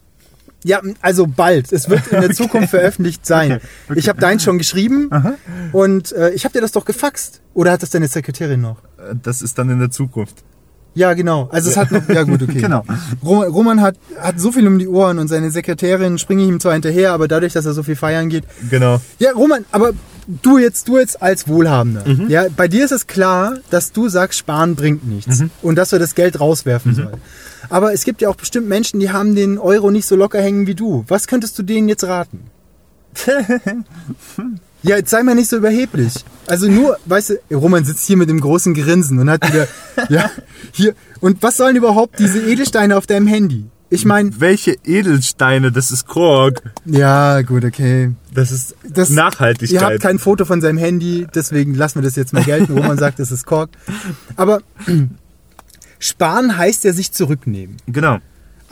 Ja, 0.65 0.81
also 1.01 1.27
bald. 1.27 1.73
Es 1.73 1.89
wird 1.91 2.07
in 2.09 2.21
der 2.21 2.31
Zukunft 2.35 2.71
veröffentlicht 2.71 3.27
sein. 3.27 3.61
Ich 3.97 4.09
habe 4.09 4.21
deins 4.21 4.45
schon 4.45 4.59
geschrieben 4.59 5.11
und 5.73 6.13
äh, 6.13 6.31
ich 6.31 6.45
habe 6.45 6.53
dir 6.53 6.61
das 6.61 6.71
doch 6.73 6.85
gefaxt. 6.85 7.41
Oder 7.55 7.73
hat 7.73 7.83
das 7.83 7.91
deine 7.91 8.07
Sekretärin 8.09 8.61
noch? 8.61 8.77
Äh, 8.99 9.15
Das 9.23 9.43
ist 9.43 9.59
dann 9.59 9.71
in 9.71 9.81
der 9.81 9.91
Zukunft. 9.91 10.37
Ja, 10.95 11.15
genau. 11.15 11.49
Also 11.51 11.71
es 11.71 11.77
hat 11.77 11.91
noch, 11.91 12.07
ja 12.09 12.23
gut, 12.23 12.43
okay. 12.43 12.61
Genau. 12.61 12.85
Roman, 13.25 13.81
hat, 13.81 13.97
hat 14.21 14.39
so 14.39 14.53
viel 14.53 14.67
um 14.67 14.79
die 14.79 14.89
Ohren 14.89 15.19
und 15.19 15.29
seine 15.29 15.51
Sekretärin 15.51 16.19
springe 16.19 16.43
ich 16.43 16.49
ihm 16.49 16.61
zwar 16.61 16.75
hinterher, 16.75 17.13
aber 17.13 17.29
dadurch, 17.29 17.53
dass 17.55 17.65
er 17.67 17.73
so 17.73 17.83
viel 17.83 17.97
feiern 17.97 18.29
geht, 18.29 18.45
Genau. 18.71 19.01
Ja, 19.19 19.33
Roman, 19.33 19.65
aber 19.73 19.93
du 20.43 20.59
jetzt, 20.59 20.89
du 20.89 20.99
jetzt 20.99 21.23
als 21.23 21.49
Wohlhabender, 21.49 22.05
ja, 22.29 22.47
bei 22.55 22.69
dir 22.69 22.85
ist 22.85 22.93
es 22.93 23.07
klar, 23.07 23.57
dass 23.71 23.93
du 23.93 24.09
sagst, 24.09 24.39
sparen 24.39 24.77
bringt 24.77 25.07
nichts 25.07 25.43
und 25.63 25.77
dass 25.77 25.93
wir 25.93 25.99
das 25.99 26.15
Geld 26.15 26.41
rauswerfen 26.41 26.95
sollen. 26.95 27.17
Aber 27.69 27.93
es 27.93 28.05
gibt 28.05 28.21
ja 28.21 28.29
auch 28.29 28.37
bestimmt 28.37 28.69
Menschen, 28.69 29.01
die 29.01 29.11
haben 29.11 29.35
den 29.35 29.59
Euro 29.59 29.91
nicht 29.91 30.07
so 30.07 30.15
locker 30.17 30.41
hängen 30.43 30.67
wie 30.67 30.75
du. 30.75 31.05
Was 31.09 31.27
könntest 31.27 31.59
du 31.59 31.63
denen 31.63 31.89
jetzt 31.89 32.05
raten? 32.05 32.41
ja, 34.83 34.97
jetzt 34.97 35.11
sei 35.11 35.23
mal 35.23 35.35
nicht 35.35 35.49
so 35.49 35.57
überheblich. 35.57 36.13
Also 36.47 36.69
nur, 36.69 36.99
weißt 37.07 37.31
du, 37.51 37.55
Roman 37.57 37.85
sitzt 37.85 38.07
hier 38.07 38.17
mit 38.17 38.29
dem 38.29 38.41
großen 38.41 38.75
Grinsen 38.75 39.19
und 39.19 39.31
hat 39.31 39.47
wieder, 39.49 39.69
ja, 40.09 40.31
hier. 40.73 40.95
Und 41.21 41.43
was 41.43 41.57
sollen 41.57 41.77
überhaupt 41.77 42.19
diese 42.19 42.41
Edelsteine 42.41 42.97
auf 42.97 43.07
deinem 43.07 43.27
Handy? 43.27 43.67
Ich 43.91 44.07
meine, 44.07 44.31
Welche 44.41 44.75
Edelsteine? 44.85 45.71
Das 45.71 45.91
ist 45.91 46.07
Kork. 46.07 46.63
ja, 46.87 47.43
gut, 47.43 47.63
okay. 47.65 48.13
Das 48.33 48.51
ist 48.51 48.75
Das- 48.89 49.11
Nachhaltigkeit. 49.11 49.81
Ihr 49.81 49.87
habt 49.87 50.01
kein 50.01 50.19
Foto 50.19 50.47
von 50.47 50.61
seinem 50.63 50.79
Handy, 50.79 51.27
deswegen 51.35 51.75
lassen 51.75 51.97
wir 51.97 52.03
das 52.03 52.17
jetzt 52.17 52.33
mal 52.33 52.43
gelten, 52.43 52.75
wo 52.75 52.83
man 52.83 52.97
sagt, 52.97 53.19
das 53.19 53.31
ist 53.31 53.45
Kork. 53.45 53.69
Aber 54.37 54.63
sparen 55.99 56.57
heißt 56.57 56.85
ja 56.85 56.93
sich 56.93 57.13
zurücknehmen. 57.13 57.77
genau. 57.87 58.19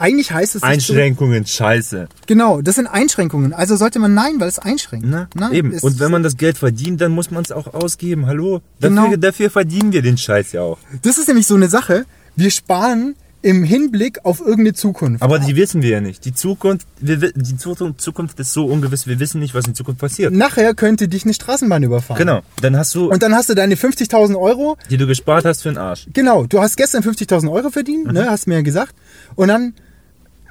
Eigentlich 0.01 0.31
heißt 0.31 0.55
es 0.55 0.63
Einschränkungen, 0.63 1.45
scheiße. 1.45 1.89
Zurück 2.07 2.09
genau, 2.27 2.61
das 2.61 2.75
sind 2.75 2.87
Einschränkungen. 2.87 3.53
Also 3.53 3.75
sollte 3.75 3.99
man 3.99 4.13
nein, 4.13 4.39
weil 4.39 4.47
es 4.49 4.59
einschränkt. 4.59 5.05
Na, 5.07 5.27
Nein, 5.35 5.53
eben. 5.53 5.73
Und 5.79 5.99
wenn 5.99 6.11
man 6.11 6.23
das 6.23 6.37
Geld 6.37 6.57
verdient, 6.57 6.99
dann 7.01 7.11
muss 7.11 7.31
man 7.31 7.43
es 7.43 7.51
auch 7.51 7.73
ausgeben. 7.73 8.25
Hallo? 8.25 8.61
Dafür, 8.79 8.95
Genau. 9.05 9.15
dafür 9.17 9.49
verdienen 9.49 9.91
wir 9.93 10.01
den 10.01 10.17
Scheiß 10.17 10.51
ja 10.53 10.61
auch. 10.61 10.79
Das 11.03 11.17
ist 11.17 11.27
nämlich 11.27 11.47
so 11.47 11.55
eine 11.55 11.69
Sache. 11.69 12.05
Wir 12.35 12.51
sparen 12.51 13.15
im 13.43 13.63
Hinblick 13.63 14.19
auf 14.23 14.39
irgendeine 14.39 14.73
Zukunft. 14.73 15.23
Aber 15.23 15.39
die 15.39 15.55
wissen 15.55 15.81
wir 15.81 15.89
ja 15.89 15.99
nicht. 16.01 16.25
Die 16.25 16.33
Zukunft, 16.33 16.85
wir, 16.99 17.21
wi- 17.23 17.31
die 17.35 17.57
Zu- 17.57 17.73
Zukunft 17.97 18.39
ist 18.39 18.53
so 18.53 18.65
ungewiss, 18.67 19.07
wir 19.07 19.19
wissen 19.19 19.39
nicht, 19.39 19.55
was 19.55 19.65
in 19.65 19.73
Zukunft 19.73 19.99
passiert. 19.99 20.31
Nachher 20.31 20.75
könnte 20.75 21.07
dich 21.07 21.23
eine 21.25 21.33
Straßenbahn 21.33 21.81
überfahren. 21.81 22.19
Genau. 22.19 22.41
Dann 22.61 22.77
hast 22.77 22.93
du, 22.93 23.09
Und 23.11 23.23
dann 23.23 23.33
hast 23.33 23.49
du 23.49 23.55
deine 23.55 23.73
50.000 23.75 24.37
Euro. 24.39 24.77
die 24.91 24.97
du 24.97 25.07
gespart 25.07 25.43
hast, 25.45 25.63
für 25.63 25.69
den 25.69 25.79
Arsch. 25.79 26.05
Genau, 26.13 26.45
du 26.45 26.59
hast 26.61 26.77
gestern 26.77 27.01
50.000 27.01 27.51
Euro 27.51 27.71
verdient, 27.71 28.05
Mhm. 28.05 28.13
ne, 28.13 28.29
hast 28.29 28.45
mir 28.45 28.55
ja 28.55 28.61
gesagt. 28.61 28.93
Und 29.33 29.47
dann 29.47 29.73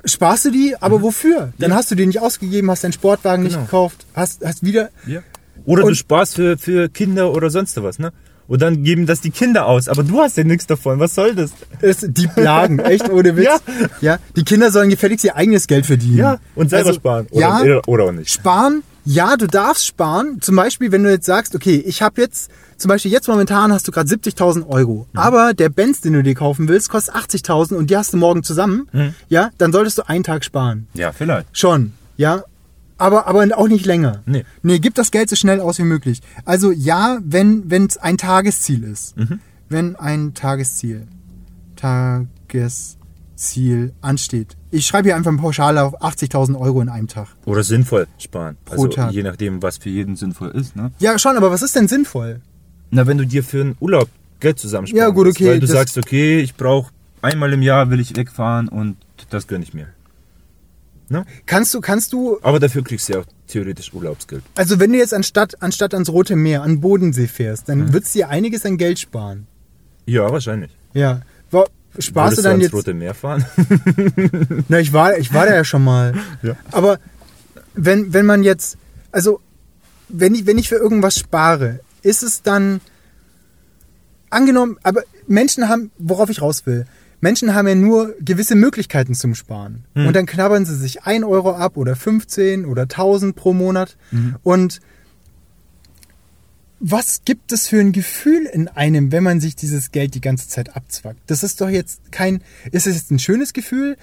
sparst 0.05 0.45
du 0.47 0.51
die, 0.51 0.75
aber 0.81 1.03
wofür? 1.03 1.53
Dann 1.59 1.71
Mhm. 1.71 1.73
Ja. 1.73 1.77
hast 1.77 1.91
du 1.91 1.95
die 1.95 2.07
nicht 2.07 2.21
ausgegeben, 2.21 2.71
hast 2.71 2.85
deinen 2.85 2.93
Sportwagen 2.93 3.43
nicht 3.43 3.53
Genau. 3.55 3.65
gekauft, 3.65 4.07
hast, 4.15 4.45
hast 4.45 4.63
wieder 4.63 4.91
Ja. 5.07 5.21
Oder 5.67 5.83
du 5.85 5.95
sparst 5.95 6.37
für, 6.37 6.57
für 6.57 6.89
Kinder 6.89 7.33
oder 7.33 7.51
sonst 7.51 7.81
was, 7.83 7.99
ne? 7.99 8.13
Und 8.49 8.63
dann 8.63 8.83
geben 8.83 9.07
das 9.07 9.21
die 9.21 9.31
Kinder 9.31 9.67
aus. 9.67 9.87
Aber 9.89 10.03
du 10.03 10.19
hast 10.21 10.37
ja 10.37 10.43
nichts 10.43 10.67
davon. 10.67 10.99
Was 10.99 11.15
soll 11.15 11.37
das? 11.37 11.53
Es, 11.83 11.99
die 12.01 12.27
plagen, 12.27 12.81
echt 12.81 13.09
ohne 13.09 13.37
Witz. 13.37 13.47
Ja. 14.01 14.15
Ja. 14.15 14.19
die 14.35 14.43
Kinder 14.43 14.73
sollen 14.73 14.91
gefälligst 14.91 15.25
ihr 15.25 15.37
eigenes 15.37 15.69
Geld 15.69 15.87
verdienen. 15.87 16.17
Ja. 16.19 16.39
Und 16.57 16.71
selber 16.71 16.89
Also, 16.89 16.99
sparen. 16.99 17.27
Oder, 17.31 17.65
ja, 17.65 17.81
oder 17.87 18.05
auch 18.05 18.13
nicht. 18.13 18.29
sparen 18.31 18.83
Ja, 19.05 19.37
du 19.37 19.47
darfst 19.47 19.87
sparen. 19.87 20.41
Zum 20.41 20.57
Beispiel, 20.57 20.93
wenn 20.93 21.03
du 21.03 21.11
jetzt 21.11 21.27
sagst, 21.27 21.55
okay, 21.55 21.77
ich 21.87 22.03
habe 22.03 22.21
jetzt, 22.21 22.51
zum 22.77 22.89
Beispiel 22.89 23.11
jetzt 23.11 23.29
momentan 23.29 23.73
hast 23.73 23.89
du 23.89 23.93
gerade 23.93 24.09
70.000 24.09 24.69
Euro, 24.69 25.07
aber 25.15 25.55
der 25.55 25.69
Benz, 25.69 26.01
den 26.01 26.13
du 26.13 26.23
dir 26.23 26.35
kaufen 26.35 26.69
willst, 26.69 26.91
kostet 26.91 27.15
80.000 27.15 27.75
und 27.75 27.91
die 27.91 27.97
hast 27.97 28.13
du 28.13 28.17
morgen 28.17 28.43
zusammen, 28.43 28.89
ja, 29.29 29.51
dann 29.59 29.73
solltest 29.73 29.99
du 29.99 30.09
einen 30.09 30.25
Tag 30.25 30.45
sparen. 30.45 30.87
Ja, 30.95 31.13
vielleicht. 31.13 31.57
Schon, 31.57 31.93
ja. 32.17 32.45
Aber, 32.99 33.27
aber 33.27 33.47
auch 33.57 33.69
nicht 33.69 33.87
länger. 33.87 34.23
Nee. 34.27 34.45
Nee, 34.63 34.79
gib 34.79 34.95
das 34.95 35.11
Geld 35.11 35.31
so 35.31 35.37
schnell 35.37 35.61
aus 35.61 35.79
wie 35.79 35.85
möglich. 35.85 36.21
Also 36.45 36.71
ja, 36.71 37.19
wenn 37.23 37.65
es 37.89 37.97
ein 37.97 38.19
Tagesziel 38.19 38.85
ist. 38.85 39.15
Wenn 39.71 39.97
ein 39.97 40.35
Tagesziel, 40.35 41.07
Tagesziel 41.77 43.00
ansteht. 44.03 44.57
Ich 44.71 44.87
schreibe 44.87 45.09
hier 45.09 45.17
einfach 45.17 45.35
pauschal 45.37 45.79
auf 45.79 46.01
80.000 46.03 46.59
Euro 46.61 46.81
in 46.83 46.89
einem 46.89 47.09
Tag. 47.09 47.29
Oder 47.47 47.63
sinnvoll 47.63 48.07
sparen. 48.19 48.57
Pro 48.65 48.73
also 48.75 48.89
Tag. 48.89 49.13
je 49.13 49.23
nachdem, 49.23 49.63
was 49.63 49.79
für 49.79 49.89
jeden 49.89 50.17
sinnvoll 50.17 50.51
ist. 50.51 50.77
Ne? 50.77 50.93
Ja, 50.99 51.19
schon, 51.19 51.37
aber 51.37 51.51
was 51.51 51.63
ist 51.63 51.75
denn 51.75 51.89
sinnvoll? 51.89 52.41
Na, 52.91 53.07
wenn 53.07 53.19
du 53.19 53.27
dir 53.27 53.43
für 53.43 53.61
einen 53.63 53.77
Urlaub 53.81 54.09
Geld 54.41 54.59
zusammensparen 54.59 54.99
Ja, 55.09 55.09
gut, 55.15 55.27
willst, 55.27 55.39
okay, 55.41 55.51
Weil 55.51 55.61
du 55.61 55.67
sagst, 55.67 55.97
okay, 55.99 56.41
ich 56.41 56.55
brauche 56.55 56.91
einmal 57.23 57.53
im 57.53 57.63
Jahr 57.63 57.91
will 57.91 58.01
ich 58.01 58.17
wegfahren 58.17 58.69
und 58.69 58.97
das 59.31 59.47
gönne 59.47 59.65
ich 59.65 59.75
mir. 59.75 59.87
Ne? 61.09 61.25
Kannst 61.47 61.75
du, 61.75 61.81
kannst 61.81 62.13
du, 62.13 62.39
Aber 62.43 62.61
dafür 62.61 62.85
kriegst 62.85 63.09
du 63.09 63.15
ja 63.15 63.19
auch 63.21 63.27
theoretisch 63.49 63.93
Urlaubsgeld. 63.93 64.43
also 64.55 64.79
wenn 64.79 64.93
du 64.93 64.99
jetzt 64.99 65.13
anstatt, 65.13 65.61
anstatt 65.63 65.93
ans 65.93 66.09
Rote 66.09 66.37
Meer, 66.37 66.63
an 66.63 66.75
den 66.77 66.81
Bodensee 66.81 67.27
fährst, 67.27 67.69
dann 67.69 67.79
Mhm. 67.87 67.93
würdest 67.93 68.15
du 68.15 68.21
dir 68.21 68.29
einiges 68.29 68.65
an 68.65 68.77
Geld 68.79 68.99
sparen. 69.01 69.47
Ja, 70.07 70.31
wahrscheinlich. 70.31 70.71
Ja. 70.95 71.23
Sparst 71.99 72.39
du 72.39 72.43
dann 72.43 72.53
ans 72.53 72.65
jetzt. 72.65 72.75
Rote 72.75 72.95
Meer 72.95 73.15
fahren? 73.15 73.45
Na, 74.69 74.79
ich 74.79 74.93
war, 74.93 75.19
ich 75.19 75.33
war 75.35 75.47
da 75.47 75.55
ja 75.55 75.65
schon 75.65 75.85
mal. 75.85 76.15
Ja. 76.43 76.57
Aber 76.71 76.99
wenn, 77.75 78.13
wenn 78.13 78.27
man 78.27 78.43
jetzt, 78.43 78.77
also 79.13 79.41
wenn 80.09 80.35
ich, 80.35 80.47
wenn 80.47 80.59
ich 80.59 80.69
für 80.69 80.77
irgendwas 80.77 81.19
spare, 81.19 81.81
ist 82.03 82.23
es 82.23 82.43
dann 82.43 82.81
angenommen, 84.31 84.79
aber 84.83 85.03
Menschen 85.27 85.69
haben, 85.69 85.91
worauf 85.99 86.31
ich 86.31 86.41
raus 86.43 86.67
will, 86.67 86.87
Menschen 87.21 87.55
haben 87.55 87.69
ja 87.69 87.75
nur 87.75 88.15
gewisse 88.21 88.55
Möglichkeiten 88.55 89.15
zum 89.15 89.35
Sparen. 89.35 89.85
Und 89.95 90.17
dann 90.17 90.25
knabbern 90.25 90.65
sie 90.65 90.75
sich 90.75 91.05
1 91.05 91.25
Euro 91.25 91.53
ab 91.53 91.77
oder 91.77 91.95
15 91.95 92.65
oder 92.65 92.83
1000 92.83 93.37
pro 93.37 93.53
Monat. 93.53 93.97
Und 94.43 94.81
was 96.81 97.21
gibt 97.27 97.53
es 97.53 97.69
für 97.69 97.79
ein 97.79 97.93
Gefühl 97.93 98.47
in 98.47 98.67
einem, 98.69 99.13
wenn 99.13 99.23
man 99.23 99.39
sich 99.39 99.55
dieses 99.55 99.93
Geld 99.93 100.15
die 100.15 100.23
ganze 100.23 100.49
Zeit 100.49 100.75
abzwackt? 100.75 101.21
Das 101.27 101.43
ist 101.43 101.61
doch 101.61 101.69
jetzt 101.69 102.11
kein, 102.11 102.43
ist 102.73 102.87
es 102.87 102.97
jetzt 102.97 103.11
ein 103.11 103.19
schönes 103.19 103.53
Gefühl? 103.53 103.97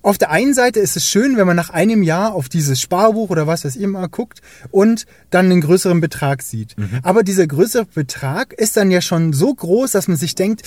Auf 0.00 0.18
der 0.18 0.30
einen 0.30 0.54
Seite 0.54 0.80
ist 0.80 0.96
es 0.96 1.08
schön, 1.08 1.36
wenn 1.36 1.46
man 1.46 1.56
nach 1.56 1.70
einem 1.70 2.02
Jahr 2.02 2.32
auf 2.32 2.48
dieses 2.48 2.80
Sparbuch 2.80 3.28
oder 3.28 3.46
was 3.46 3.64
weiß 3.64 3.76
ich 3.76 3.82
immer 3.82 4.08
guckt 4.08 4.40
und 4.70 5.04
dann 5.30 5.46
einen 5.46 5.60
größeren 5.60 6.00
Betrag 6.00 6.42
sieht. 6.42 6.78
Mhm. 6.78 7.00
Aber 7.02 7.22
dieser 7.22 7.46
größere 7.46 7.86
Betrag 7.86 8.52
ist 8.52 8.76
dann 8.76 8.90
ja 8.90 9.00
schon 9.00 9.32
so 9.32 9.52
groß, 9.52 9.90
dass 9.90 10.06
man 10.06 10.16
sich 10.16 10.36
denkt, 10.36 10.62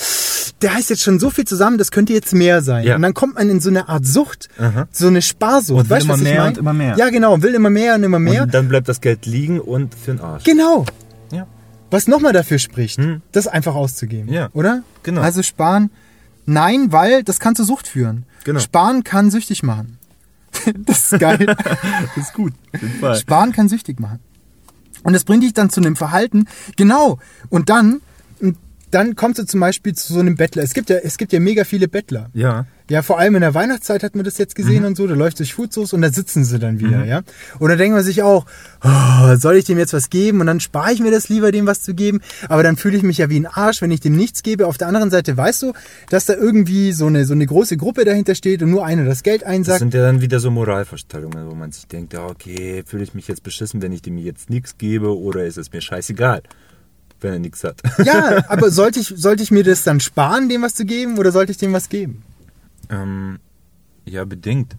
der 0.62 0.74
heißt 0.74 0.90
jetzt 0.90 1.02
schon 1.02 1.20
so 1.20 1.30
viel 1.30 1.46
zusammen, 1.46 1.78
das 1.78 1.90
könnte 1.90 2.12
jetzt 2.12 2.34
mehr 2.34 2.62
sein. 2.62 2.86
Ja. 2.86 2.96
Und 2.96 3.02
dann 3.02 3.14
kommt 3.14 3.36
man 3.36 3.50
in 3.50 3.62
so 3.62 3.70
eine 3.70 3.88
Art 3.88 4.06
Sucht, 4.06 4.50
Aha. 4.58 4.90
so 4.92 5.08
eine 5.08 5.22
Sparsucht. 5.22 5.84
Und 5.84 5.90
will 5.90 5.98
weißt 5.98 6.06
immer 6.06 6.18
mehr 6.18 6.46
und 6.46 6.58
immer 6.58 6.74
mehr. 6.74 6.96
Ja, 6.98 7.10
genau, 7.10 7.42
will 7.42 7.56
immer 7.56 7.70
mehr 7.70 7.96
und 7.96 8.04
immer 8.04 8.20
mehr. 8.20 8.44
Und 8.44 8.54
dann 8.54 8.68
bleibt 8.68 8.90
das 8.90 9.00
Geld 9.00 9.26
liegen 9.26 9.62
und 9.62 9.96
für 9.96 10.12
den 10.12 10.20
Arsch. 10.20 10.44
Genau. 10.44 10.86
Was 11.92 12.08
nochmal 12.08 12.34
dafür 12.34 12.60
spricht, 12.60 12.98
Hm. 13.00 13.22
das 13.32 13.48
einfach 13.48 13.76
auszugeben. 13.76 14.32
Ja. 14.32 14.50
Oder? 14.54 14.84
Genau. 15.04 15.22
Also 15.22 15.42
sparen, 15.44 15.90
nein, 16.46 16.92
weil 16.92 17.24
das 17.24 17.40
kann 17.40 17.56
zu 17.56 17.64
Sucht 17.64 17.88
führen. 17.88 18.26
Genau. 18.44 18.60
Sparen 18.60 19.04
kann 19.04 19.32
süchtig 19.32 19.64
machen. 19.64 19.98
das 20.86 21.12
ist 21.12 21.20
geil. 21.20 21.46
Das 22.16 22.28
ist 22.28 22.34
gut. 22.34 22.54
Sparen 23.20 23.52
kann 23.52 23.70
süchtig 23.70 24.00
machen. 24.00 24.20
Und 25.04 25.14
das 25.14 25.24
bringt 25.24 25.44
dich 25.44 25.54
dann 25.54 25.70
zu 25.70 25.80
einem 25.82 25.96
Verhalten. 25.96 26.46
Genau. 26.76 27.20
Und 27.50 27.70
dann, 27.70 28.02
dann 28.92 29.16
kommst 29.16 29.40
du 29.40 29.46
zum 29.46 29.60
Beispiel 29.60 29.94
zu 29.96 30.14
so 30.14 30.20
einem 30.20 30.36
Bettler. 30.36 30.64
Es 30.64 30.74
gibt 30.74 30.90
ja, 30.90 30.98
es 30.98 31.18
gibt 31.18 31.32
ja 31.34 31.40
mega 31.40 31.64
viele 31.64 31.88
Bettler. 31.88 32.30
Ja. 32.34 32.66
Ja, 32.90 33.04
vor 33.04 33.20
allem 33.20 33.36
in 33.36 33.42
der 33.42 33.54
Weihnachtszeit 33.54 34.02
hat 34.02 34.16
man 34.16 34.26
das 34.26 34.40
jetzt 34.40 34.56
gesehen 34.56 34.84
und 34.84 34.98
so, 34.98 35.06
da 35.06 35.14
läuft 35.14 35.38
durch 35.40 35.54
Foodsoos 35.54 35.94
und 35.94 36.02
da 36.02 36.12
sitzen 36.12 36.44
sie 36.44 36.58
dann 36.58 36.80
wieder, 36.80 37.06
ja. 37.06 37.22
Und 37.60 37.70
da 37.70 37.76
denkt 37.76 37.96
man 37.96 38.04
sich 38.04 38.24
auch, 38.24 38.46
oh, 38.84 39.36
soll 39.38 39.58
ich 39.58 39.66
dem 39.66 39.78
jetzt 39.78 39.94
was 39.94 40.10
geben? 40.10 40.42
Und 40.42 40.48
dann 40.48 40.60
spare 40.60 40.92
ich 40.92 41.00
mir 41.00 41.12
das 41.12 41.30
lieber, 41.30 41.52
dem 41.52 41.68
was 41.68 41.84
zu 41.84 41.94
geben. 41.94 42.20
Aber 42.48 42.64
dann 42.64 42.78
fühle 42.78 42.98
ich 42.98 43.04
mich 43.04 43.20
ja 43.20 43.30
wie 43.30 43.40
ein 43.40 43.46
Arsch, 43.46 43.84
wenn 43.84 43.92
ich 43.92 44.00
dem 44.00 44.16
nichts 44.16 44.42
gebe. 44.42 44.66
Auf 44.66 44.78
der 44.80 44.88
anderen 44.88 45.12
Seite 45.12 45.38
weißt 45.38 45.62
du, 45.62 45.74
dass 46.10 46.26
da 46.26 46.34
irgendwie 46.34 46.92
so 46.92 47.06
eine, 47.06 47.26
so 47.26 47.34
eine 47.34 47.46
große 47.46 47.78
Gruppe 47.78 48.06
dahinter 48.06 48.34
steht 48.34 48.64
und 48.64 48.72
nur 48.72 48.86
einer 48.86 49.06
das 49.06 49.22
Geld 49.22 49.44
Das 49.44 49.50
einsackt. 49.50 49.80
sind 49.80 49.94
ja 49.94 50.02
dann 50.02 50.22
wieder 50.22 50.40
so 50.40 50.50
Moralvorstellungen, 50.50 51.48
wo 51.48 51.54
man 51.54 51.72
sich 51.72 51.88
denkt, 51.88 52.14
ja, 52.14 52.26
okay, 52.26 52.84
fühle 52.88 53.04
ich 53.04 53.14
mich 53.14 53.28
jetzt 53.28 53.44
beschissen, 53.44 53.84
wenn 53.84 53.92
ich 53.92 54.02
dem 54.02 54.18
jetzt 54.18 54.50
nichts 54.50 54.80
gebe 54.80 55.16
oder 55.16 55.46
ist 55.46 55.58
es 55.58 55.72
mir 55.72 55.82
scheißegal, 55.82 56.42
wenn 57.22 57.34
er 57.34 57.40
nichts 57.40 57.64
hat. 57.64 57.82
Ja, 58.04 58.44
aber 58.48 58.72
sollte 58.72 59.00
ich, 59.00 59.14
sollte 59.16 59.44
ich 59.44 59.52
mir 59.52 59.64
das 59.64 59.84
dann 59.84 60.00
sparen, 60.00 60.50
dem 60.50 60.64
was 60.64 60.74
zu 60.74 60.86
geben, 60.86 61.20
oder 61.20 61.32
sollte 61.32 61.52
ich 61.52 61.58
dem 61.60 61.72
was 61.74 61.90
geben? 61.90 62.24
Ähm, 62.90 63.40
ja, 64.06 64.26
bedingt. 64.26 64.76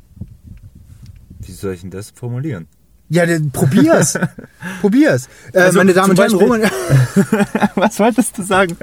Wie 1.41 1.53
soll 1.53 1.75
ich 1.75 1.81
denn 1.83 1.91
das 1.91 2.11
formulieren? 2.11 2.67
Ja, 3.09 3.27
dann 3.27 3.51
probier's. 3.51 4.19
probier's. 4.81 5.29
Äh, 5.53 5.59
Also, 5.61 5.79
meine 5.79 5.93
Damen 5.95 6.11
und 6.11 6.19
Herren, 6.19 6.35
Roman, 6.35 6.63
Was 7.75 7.99
wolltest 7.99 8.39
du 8.39 8.43
sagen? 8.43 8.77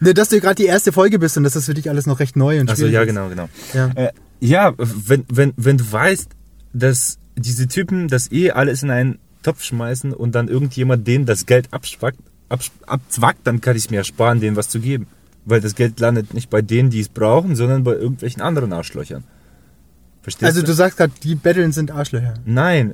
Ne, 0.00 0.14
dass 0.14 0.30
du 0.30 0.40
gerade 0.40 0.56
die 0.56 0.66
erste 0.66 0.92
Folge 0.92 1.18
bist 1.18 1.36
und 1.36 1.44
dass 1.44 1.52
das 1.54 1.66
für 1.66 1.74
dich 1.74 1.88
alles 1.88 2.06
noch 2.06 2.18
recht 2.20 2.36
neu 2.36 2.60
und 2.60 2.68
Also 2.68 2.80
schwierig 2.82 2.94
ja, 2.94 3.02
ist. 3.02 3.06
genau, 3.08 3.28
genau. 3.28 3.48
Ja. 3.72 3.88
Äh, 3.94 4.10
ja, 4.40 4.74
wenn, 4.76 5.24
wenn, 5.28 5.52
wenn 5.56 5.78
du 5.78 5.90
weißt, 5.90 6.28
dass 6.72 7.18
diese 7.36 7.68
Typen 7.68 8.08
das 8.08 8.30
eh 8.32 8.50
alles 8.50 8.82
in 8.82 8.90
einen 8.90 9.18
Topf 9.42 9.62
schmeißen 9.62 10.12
und 10.12 10.34
dann 10.34 10.48
irgendjemand 10.48 11.06
denen 11.06 11.24
das 11.24 11.46
Geld 11.46 11.72
abschwackt, 11.72 12.18
absch- 12.50 12.70
abzwackt, 12.86 13.46
dann 13.46 13.60
kann 13.60 13.76
ich 13.76 13.90
mir 13.90 13.98
ersparen, 13.98 14.40
denen 14.40 14.56
was 14.56 14.68
zu 14.68 14.80
geben. 14.80 15.06
Weil 15.46 15.60
das 15.60 15.74
Geld 15.74 15.98
landet 16.00 16.34
nicht 16.34 16.50
bei 16.50 16.60
denen, 16.60 16.90
die 16.90 17.00
es 17.00 17.08
brauchen, 17.08 17.56
sondern 17.56 17.84
bei 17.84 17.92
irgendwelchen 17.92 18.42
anderen 18.42 18.72
Arschlöchern. 18.72 19.24
Verstehst 20.22 20.44
Also 20.44 20.60
du? 20.60 20.66
du 20.66 20.72
sagst 20.74 20.98
gerade, 20.98 21.12
die 21.22 21.36
Betteln 21.36 21.70
sind 21.72 21.90
Arschlöcher. 21.92 22.34
Nein. 22.44 22.92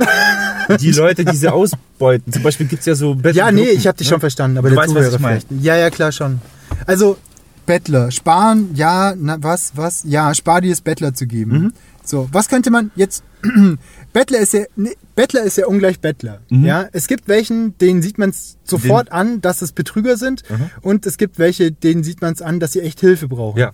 Die 0.81 0.93
Leute, 0.93 1.25
die 1.25 1.35
sie 1.35 1.49
ausbeuten. 1.49 2.31
Zum 2.33 2.43
Beispiel 2.43 2.67
gibt's 2.67 2.85
ja 2.87 2.95
so 2.95 3.15
Battle 3.15 3.33
Ja, 3.33 3.51
nee, 3.51 3.71
ich 3.71 3.87
habe 3.87 3.97
dich 3.97 4.07
ne? 4.07 4.11
schon 4.13 4.21
verstanden, 4.21 4.59
aber 4.59 4.69
Du 4.69 4.75
der 4.75 4.83
weißt, 4.85 4.95
was 4.95 5.01
Zuhörer 5.03 5.17
ich 5.17 5.21
meine. 5.23 5.41
vielleicht. 5.41 5.65
Ja, 5.65 5.77
ja, 5.77 5.89
klar 5.91 6.13
schon. 6.13 6.41
Also 6.87 7.17
Bettler, 7.65 8.11
sparen, 8.11 8.71
ja, 8.75 9.15
na, 9.17 9.39
was, 9.41 9.73
was, 9.77 10.05
ja, 10.05 10.35
spar 10.35 10.61
dir 10.61 10.73
es 10.73 10.83
Bettler 10.83 11.15
zu 11.15 11.27
geben. 11.27 11.53
Mhm. 11.53 11.73
So, 12.05 12.29
was 12.33 12.49
könnte 12.49 12.71
man 12.71 12.91
jetzt? 12.97 13.23
Bettler 14.13 14.41
ist 14.41 14.53
ja, 14.53 14.65
nee, 14.77 14.95
Bettler 15.15 15.43
ist 15.43 15.57
ja 15.57 15.67
ungleich 15.67 16.01
Bettler. 16.01 16.41
Mhm. 16.51 16.65
Ja, 16.65 16.89
es 16.93 17.07
gibt 17.07 17.29
welchen, 17.29 17.77
denen 17.79 18.03
sieht 18.03 18.19
man 18.19 18.31
es 18.31 18.59
sofort 18.65 19.11
an, 19.13 19.41
dass 19.41 19.63
es 19.63 19.73
Betrüger 19.73 20.17
sind, 20.17 20.43
Mhm. 20.51 20.71
und 20.83 21.07
es 21.07 21.17
gibt 21.17 21.39
welche, 21.39 21.73
denen 21.73 22.05
sieht 22.05 22.21
man 22.21 22.33
es 22.35 22.43
an, 22.43 22.61
dass 22.61 22.73
sie 22.73 22.81
echt 22.81 23.01
Hilfe 23.01 23.29
brauchen. 23.29 23.59
Ja. 23.59 23.73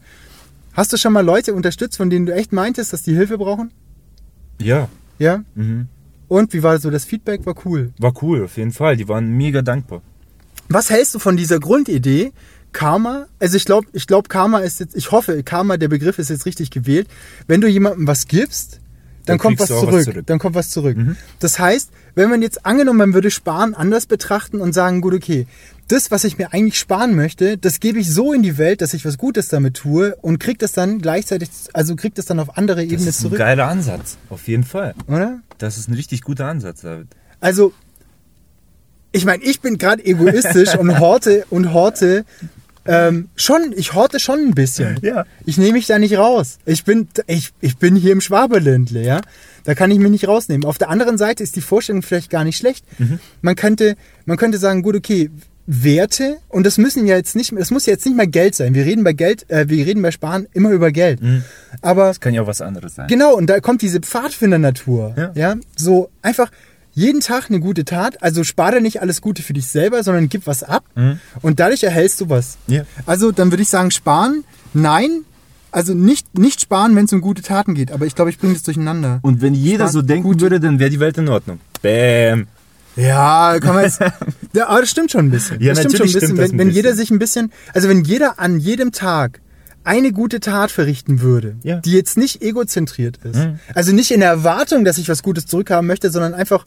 Hast 0.75 0.93
du 0.93 0.97
schon 0.97 1.13
mal 1.13 1.25
Leute 1.25 1.55
unterstützt, 1.55 1.97
von 1.97 2.09
denen 2.09 2.27
du 2.27 2.35
echt 2.35 2.53
meintest, 2.53 2.93
dass 2.93 3.03
die 3.03 3.15
Hilfe 3.15 3.37
brauchen? 3.39 3.73
Ja. 4.61 4.89
Ja. 5.19 5.43
Mhm. 5.55 5.89
Und 6.29 6.53
wie 6.53 6.63
war 6.63 6.79
so 6.79 6.91
das 6.91 7.05
Feedback? 7.05 7.45
War 7.47 7.55
cool. 7.65 7.93
War 7.99 8.13
cool, 8.23 8.45
auf 8.45 8.57
jeden 8.59 8.73
Fall. 8.73 8.97
Die 8.97 9.09
waren 9.09 9.29
mega 9.33 9.63
dankbar. 9.63 10.03
Was 10.69 10.91
hältst 10.91 11.15
du 11.15 11.19
von 11.19 11.37
dieser 11.37 11.59
Grundidee? 11.59 12.33
Karma, 12.73 13.27
also 13.41 13.57
ich 13.57 13.65
glaube, 13.65 13.89
ich 13.95 14.07
glaube, 14.07 14.29
Karma 14.29 14.59
ist 14.59 14.79
jetzt, 14.79 14.95
ich 14.95 15.11
hoffe, 15.11 15.43
Karma, 15.43 15.79
der 15.79 15.89
Begriff 15.89 16.19
ist 16.19 16.29
jetzt 16.29 16.45
richtig 16.45 16.71
gewählt. 16.71 17.09
Wenn 17.47 17.63
du 17.63 17.67
jemandem 17.67 18.07
was 18.07 18.29
gibst, 18.29 18.79
dann, 19.29 19.39
kommt 19.39 19.61
was 19.61 19.69
zurück. 19.69 19.93
was 19.93 20.05
zurück. 20.05 20.27
Dann 20.27 20.39
kommt 20.39 20.55
was 20.55 20.71
zurück. 20.71 20.97
Mhm. 20.97 21.17
Das 21.39 21.59
heißt, 21.59 21.91
wenn 22.15 22.31
man 22.31 22.43
jetzt 22.43 22.67
angenommen, 22.67 22.99
man 22.99 23.15
würde 23.15 23.31
Sparen 23.31 23.75
anders 23.75 24.07
betrachten 24.07 24.61
und 24.61 24.73
sagen, 24.73 25.01
gut, 25.01 25.15
okay, 25.15 25.47
das, 25.89 26.11
was 26.11 26.25
ich 26.25 26.37
mir 26.37 26.53
eigentlich 26.53 26.79
sparen 26.79 27.15
möchte, 27.15 27.57
das 27.57 27.81
gebe 27.81 27.99
ich 27.99 28.13
so 28.13 28.33
in 28.33 28.43
die 28.43 28.59
Welt, 28.59 28.83
dass 28.83 28.93
ich 28.93 29.05
was 29.05 29.17
Gutes 29.17 29.49
damit 29.49 29.75
tue 29.75 30.17
und 30.17 30.39
krieg 30.39 30.59
das 30.59 30.73
dann 30.73 30.99
gleichzeitig, 31.01 31.49
also 31.73 31.97
krieg 31.97 32.15
das 32.15 32.27
dann 32.27 32.41
auf 32.41 32.59
andere 32.59 32.85
Das 32.85 32.93
Ebene 32.93 33.09
ist 33.09 33.21
ein 33.21 33.23
zurück, 33.23 33.39
geiler 33.39 33.69
Ansatz. 33.69 34.19
Auf 34.29 34.47
jeden 34.49 34.65
Fall. 34.65 34.95
oder? 35.07 35.41
Das 35.57 35.79
ist 35.79 35.89
ein 35.89 35.95
richtig 35.95 36.23
guter 36.23 36.47
Ansatz, 36.47 36.83
David. 36.83 37.09
Also, 37.41 37.73
ich 39.13 39.25
meine, 39.25 39.43
ich 39.43 39.61
bin 39.61 39.79
gerade 39.79 40.05
egoistisch 40.05 40.77
und 40.77 40.99
horte 40.99 41.47
und 41.51 41.73
horte 41.73 42.25
ähm, 42.89 43.29
schon, 43.37 43.73
ich 43.77 43.95
horte 43.95 44.19
schon 44.19 44.41
ein 44.41 44.55
bisschen. 44.55 44.99
Ja. 45.03 45.25
Ich 45.45 45.59
nehme 45.59 45.73
mich 45.75 45.87
da 45.87 45.99
nicht 45.99 46.17
raus. 46.17 46.59
Ich 46.65 46.85
bin, 46.85 47.09
ich, 47.27 47.53
ich 47.61 47.77
bin 47.77 47.95
hier 47.95 48.13
im 48.13 48.21
Schwaberländle, 48.21 49.05
ja. 49.05 49.21
Da 49.65 49.75
kann 49.75 49.91
ich 49.91 49.99
mich 49.99 50.11
nicht 50.11 50.27
rausnehmen. 50.27 50.65
Auf 50.65 50.79
der 50.79 50.89
anderen 50.89 51.19
Seite 51.19 51.43
ist 51.43 51.55
die 51.55 51.61
Vorstellung 51.61 52.03
vielleicht 52.03 52.31
gar 52.31 52.45
nicht 52.45 52.57
schlecht. 52.57 52.85
Man 53.43 53.55
könnte, 53.55 53.97
man 54.25 54.39
könnte 54.39 54.57
sagen, 54.57 54.83
gut, 54.83 54.97
okay, 54.97 55.31
Werte, 55.71 56.39
und 56.49 56.65
das 56.65 56.79
müssen 56.79 57.07
ja 57.07 57.17
jetzt 57.17 57.37
nicht, 57.37 57.53
das 57.55 57.71
muss 57.71 57.85
ja 57.85 57.93
jetzt 57.93 58.07
nicht 58.07 58.17
mal 58.17 58.27
Geld 58.27 58.55
sein. 58.55 58.73
Wir 58.73 58.87
reden 58.87 59.05
bei 59.05 59.13
Geld, 59.13 59.45
äh, 59.51 59.69
wir 59.69 59.85
reden 59.85 60.01
bei 60.01 60.11
Sparen 60.11 60.47
immer 60.55 60.71
über 60.71 60.91
Geld. 60.91 61.21
Aber 61.83 62.07
Das 62.07 62.21
kann 62.21 62.33
ja 62.33 62.41
auch 62.41 62.47
was 62.47 62.63
anderes 62.63 62.95
sein. 62.95 63.07
Genau, 63.09 63.35
und 63.37 63.49
da 63.51 63.61
kommt 63.61 63.83
diese 63.83 64.01
Pfadfinder-Natur. 64.01 65.15
Ja. 65.19 65.33
Ja. 65.35 65.57
So 65.77 66.09
einfach 66.23 66.51
jeden 66.99 67.21
Tag 67.21 67.49
eine 67.49 67.61
gute 67.61 67.85
Tat. 67.85 68.23
Also 68.23 68.43
spare 68.43 68.81
nicht 68.81 69.01
alles 69.01 69.21
Gute 69.21 69.43
für 69.43 69.53
dich 69.53 69.69
selber, 69.69 70.03
sondern 70.03 70.29
gib 70.29 70.47
was 70.47 70.65
ab. 70.65 70.85
Und 71.43 71.61
dadurch 71.61 71.85
erhältst 71.85 72.21
du 72.21 72.29
was. 72.29 72.59
Ja. 72.67 72.83
Also 73.07 73.31
dann 73.31 73.53
würde 73.53 73.63
ich 73.63 73.69
sagen, 73.69 73.91
sparen, 73.93 74.45
nein. 74.75 75.23
Also 75.71 75.95
nicht, 75.95 76.37
nicht 76.37 76.61
sparen, 76.61 76.97
wenn 76.97 77.05
es 77.05 77.13
um 77.13 77.21
gute 77.21 77.43
Taten 77.43 77.75
geht. 77.75 77.93
Aber 77.93 78.07
ich 78.07 78.15
glaube, 78.15 78.31
ich 78.31 78.39
bringe 78.39 78.55
das 78.55 78.65
durcheinander. 78.65 79.21
Und 79.23 79.43
wenn 79.43 79.55
jeder 79.55 79.85
Sparen 79.85 79.93
so 79.93 80.03
denken 80.03 80.29
gut. 80.29 80.41
würde, 80.41 80.59
dann 80.59 80.79
wäre 80.81 80.91
die 80.91 80.99
Welt 80.99 81.17
in 81.19 81.29
Ordnung. 81.29 81.61
Bäm. 81.83 82.49
Ja, 82.97 83.59
kann 83.61 83.75
man 83.77 83.85
jetzt. 83.85 84.01
ja, 84.55 84.67
aber 84.67 84.81
das 84.81 84.91
stimmt 84.91 85.13
schon 85.13 85.27
ein 85.27 85.31
bisschen. 85.31 85.61
Ja, 85.61 85.75
das 85.75 85.85
stimmt 85.85 85.99
schon 85.99 86.07
ein 86.07 86.13
bisschen. 86.13 86.21
stimmt 86.21 86.39
wenn, 86.39 86.51
ein 86.51 86.59
wenn 86.59 86.71
jeder 86.71 86.91
bisschen. 86.91 86.97
sich 86.97 87.11
ein 87.13 87.19
bisschen, 87.21 87.53
also 87.75 87.89
wenn 87.89 88.03
jeder 88.03 88.41
an 88.41 88.59
jedem 88.59 88.91
Tag 88.91 89.41
eine 89.89 90.13
gute 90.13 90.39
Tat 90.41 90.71
verrichten 90.71 91.21
würde, 91.21 91.57
Ja. 91.63 91.77
die 91.81 91.93
jetzt 91.93 92.17
nicht 92.17 92.43
egozentriert 92.43 93.19
ist. 93.25 93.37
Mhm. 93.37 93.59
Also 93.75 93.93
nicht 93.93 94.11
in 94.11 94.21
der 94.21 94.29
Erwartung, 94.31 94.85
dass 94.85 94.99
ich 94.99 95.09
was 95.09 95.23
Gutes 95.23 95.47
zurückhaben 95.47 95.87
möchte, 95.87 96.11
sondern 96.11 96.35
einfach, 96.35 96.67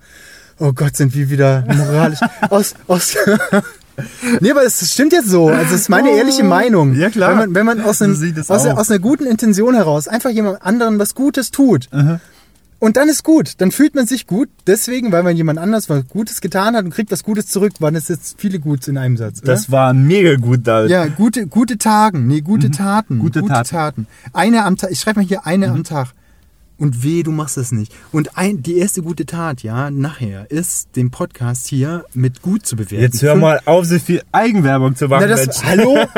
oh 0.60 0.74
Gott, 0.74 0.98
sind 0.98 1.14
wir 1.16 1.30
wieder 1.30 1.64
moralisch 1.68 2.20
aus, 2.50 2.74
aus, 2.88 3.16
Nee, 4.40 4.50
aber 4.52 4.64
es 4.64 4.92
stimmt 4.92 5.14
jetzt 5.14 5.28
so. 5.30 5.50
Also 5.50 5.76
es 5.76 5.82
ist 5.82 5.90
meine 5.90 6.10
ehrliche 6.12 6.44
Meinung. 6.44 6.94
Oh. 6.94 6.96
Ja, 6.96 7.10
klar. 7.10 7.30
Wenn 7.32 7.38
man, 7.38 7.56
wenn 7.56 7.66
man 7.68 7.82
aus, 7.82 8.02
einem, 8.02 8.16
So 8.16 8.54
aus, 8.54 8.66
aus. 8.66 8.90
einer 8.90 9.00
guten 9.00 9.26
Intention 9.28 9.76
heraus 9.76 10.08
einfach 10.08 10.32
jemand 10.32 10.64
anderen 10.64 10.98
was 10.98 11.14
Gutes 11.14 11.52
tut. 11.52 11.88
Und 12.82 12.98
dann 12.98 13.10
ist 13.10 13.24
gut. 13.24 13.62
Dann 13.62 13.72
fühlt 13.72 13.94
man 13.94 14.08
sich 14.08 14.26
gut. 14.26 14.50
Deswegen, 14.66 15.12
weil 15.12 15.22
man 15.22 15.38
jemand 15.38 15.60
anders 15.60 15.88
was 15.88 16.08
Gutes 16.08 16.42
getan 16.42 16.76
hat 16.76 16.84
und 16.84 16.90
kriegt 16.90 17.12
was 17.12 17.24
Gutes 17.24 17.46
zurück, 17.46 17.74
waren 17.78 17.94
es 17.94 18.08
jetzt 18.08 18.38
viele 18.40 18.60
Guts 18.60 18.88
in 18.88 18.98
einem 18.98 19.18
Satz. 19.18 19.38
Oder? 19.44 19.52
Das 19.52 19.72
war 19.72 19.94
mega 19.94 20.36
gut, 20.36 20.66
David. 20.66 20.90
ja, 20.90 21.06
gute, 21.06 21.46
gute 21.46 21.78
Tagen. 21.78 22.26
Nee, 22.26 22.42
gute 22.42 22.72
Taten. 22.72 23.18
Mhm. 23.18 23.20
Gute 23.20 23.46
Taten. 23.46 24.02
Mhm. 24.02 24.08
Eine 24.34 24.66
am 24.66 24.78
Tag. 24.78 24.90
Ich 24.90 25.00
schreibe 25.00 25.20
mal 25.20 25.28
hier 25.28 25.46
eine 25.46 25.70
am 25.70 25.84
Tag. 25.84 26.14
Und 26.80 27.04
weh, 27.04 27.22
du 27.22 27.32
machst 27.32 27.58
das 27.58 27.72
nicht. 27.72 27.94
Und 28.12 28.36
ein, 28.36 28.64
die 28.64 28.80
erste 28.80 29.04
gute 29.04 29.28
Tat, 29.28 29.62
ja, 29.62 29.92
nachher, 29.92 30.50
ist, 30.50 30.96
den 30.96 31.12
Podcast 31.12 31.68
hier 31.68 32.06
mit 32.16 32.42
gut 32.42 32.66
zu 32.66 32.76
bewerten. 32.76 33.04
Jetzt 33.04 33.22
hör 33.22 33.36
mal 33.36 33.62
auf, 33.66 33.86
so 33.86 34.00
viel 34.00 34.24
Eigenwerbung 34.32 34.96
zu 34.96 35.08
machen. 35.08 35.28
Na, 35.30 35.36
das, 35.36 35.64
hallo? 35.64 36.00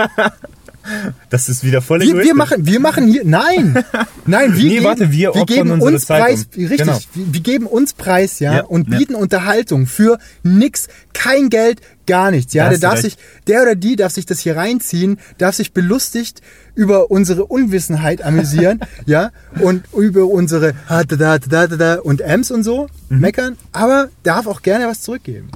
Das 1.29 1.49
ist 1.49 1.63
wieder 1.63 1.81
voll 1.81 2.01
Wir, 2.01 2.15
wir, 2.23 2.35
machen, 2.35 2.65
wir 2.65 2.79
machen 2.79 3.07
hier, 3.07 3.21
nein, 3.25 3.83
nein, 4.25 4.55
wir 4.55 4.63
Nee, 4.63 4.69
geben, 4.69 4.85
warte, 4.85 5.11
wir 5.11 5.29
opfern 5.35 5.45
geben 5.45 5.81
uns 5.81 6.05
Preis, 6.05 6.47
um. 6.55 6.65
richtig, 6.65 6.77
Genau. 6.79 6.99
wir, 7.13 7.33
wir 7.33 7.41
geben 7.41 7.65
uns 7.67 7.93
Preis, 7.93 8.39
ja, 8.39 8.53
Ja, 8.57 8.63
und 8.65 8.89
ja. 8.91 8.97
bieten 8.97 9.15
Unterhaltung 9.15 9.85
für 9.87 10.17
nix, 10.43 10.87
kein 11.13 11.49
Geld, 11.49 11.79
gar 12.05 12.31
nichts, 12.31 12.53
ja, 12.53 12.65
Da 12.65 12.69
der 12.71 12.79
darf 12.79 12.93
recht. 12.95 13.03
sich, 13.03 13.17
der 13.47 13.61
oder 13.61 13.75
die 13.75 13.95
darf 13.95 14.11
sich 14.11 14.25
das 14.25 14.39
hier 14.39 14.57
reinziehen, 14.57 15.19
darf 15.37 15.55
sich 15.55 15.71
belustigt 15.73 16.41
über 16.75 17.09
unsere 17.11 17.45
Unwissenheit 17.45 18.21
amüsieren, 18.21 18.79
ja, 19.05 19.31
und 19.61 19.85
über 19.95 20.25
unsere 20.25 20.73
ha, 20.89 21.03
da, 21.03 21.15
da, 21.15 21.37
da, 21.39 21.67
da, 21.67 21.75
da 21.77 21.95
und 21.95 22.19
Ms 22.21 22.51
und 22.51 22.63
so 22.63 22.87
Mhm. 23.09 23.19
meckern, 23.19 23.57
aber 23.71 24.09
darf 24.23 24.47
auch 24.47 24.61
gerne 24.61 24.87
was 24.87 25.01
zurückgeben. 25.01 25.49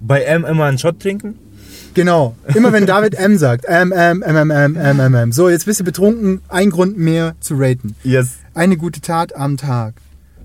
Bei 0.00 0.22
M 0.22 0.44
immer 0.44 0.64
einen 0.64 0.78
Shot 0.78 1.00
trinken? 1.00 1.38
Genau. 1.94 2.36
Immer 2.54 2.72
wenn 2.72 2.86
David 2.86 3.14
M 3.14 3.38
sagt, 3.38 3.64
M, 3.64 3.92
M, 3.92 4.22
M, 4.22 4.36
M, 4.36 4.50
M, 4.50 4.76
M, 4.76 5.00
M, 5.00 5.14
M. 5.14 5.32
So, 5.32 5.48
jetzt 5.48 5.66
bist 5.66 5.80
du 5.80 5.84
betrunken, 5.84 6.40
ein 6.48 6.70
Grund 6.70 6.98
mehr 6.98 7.34
zu 7.40 7.54
raten. 7.56 7.94
Yes. 8.02 8.30
Eine 8.52 8.76
gute 8.76 9.00
Tat 9.00 9.34
am 9.34 9.56
Tag. 9.56 9.94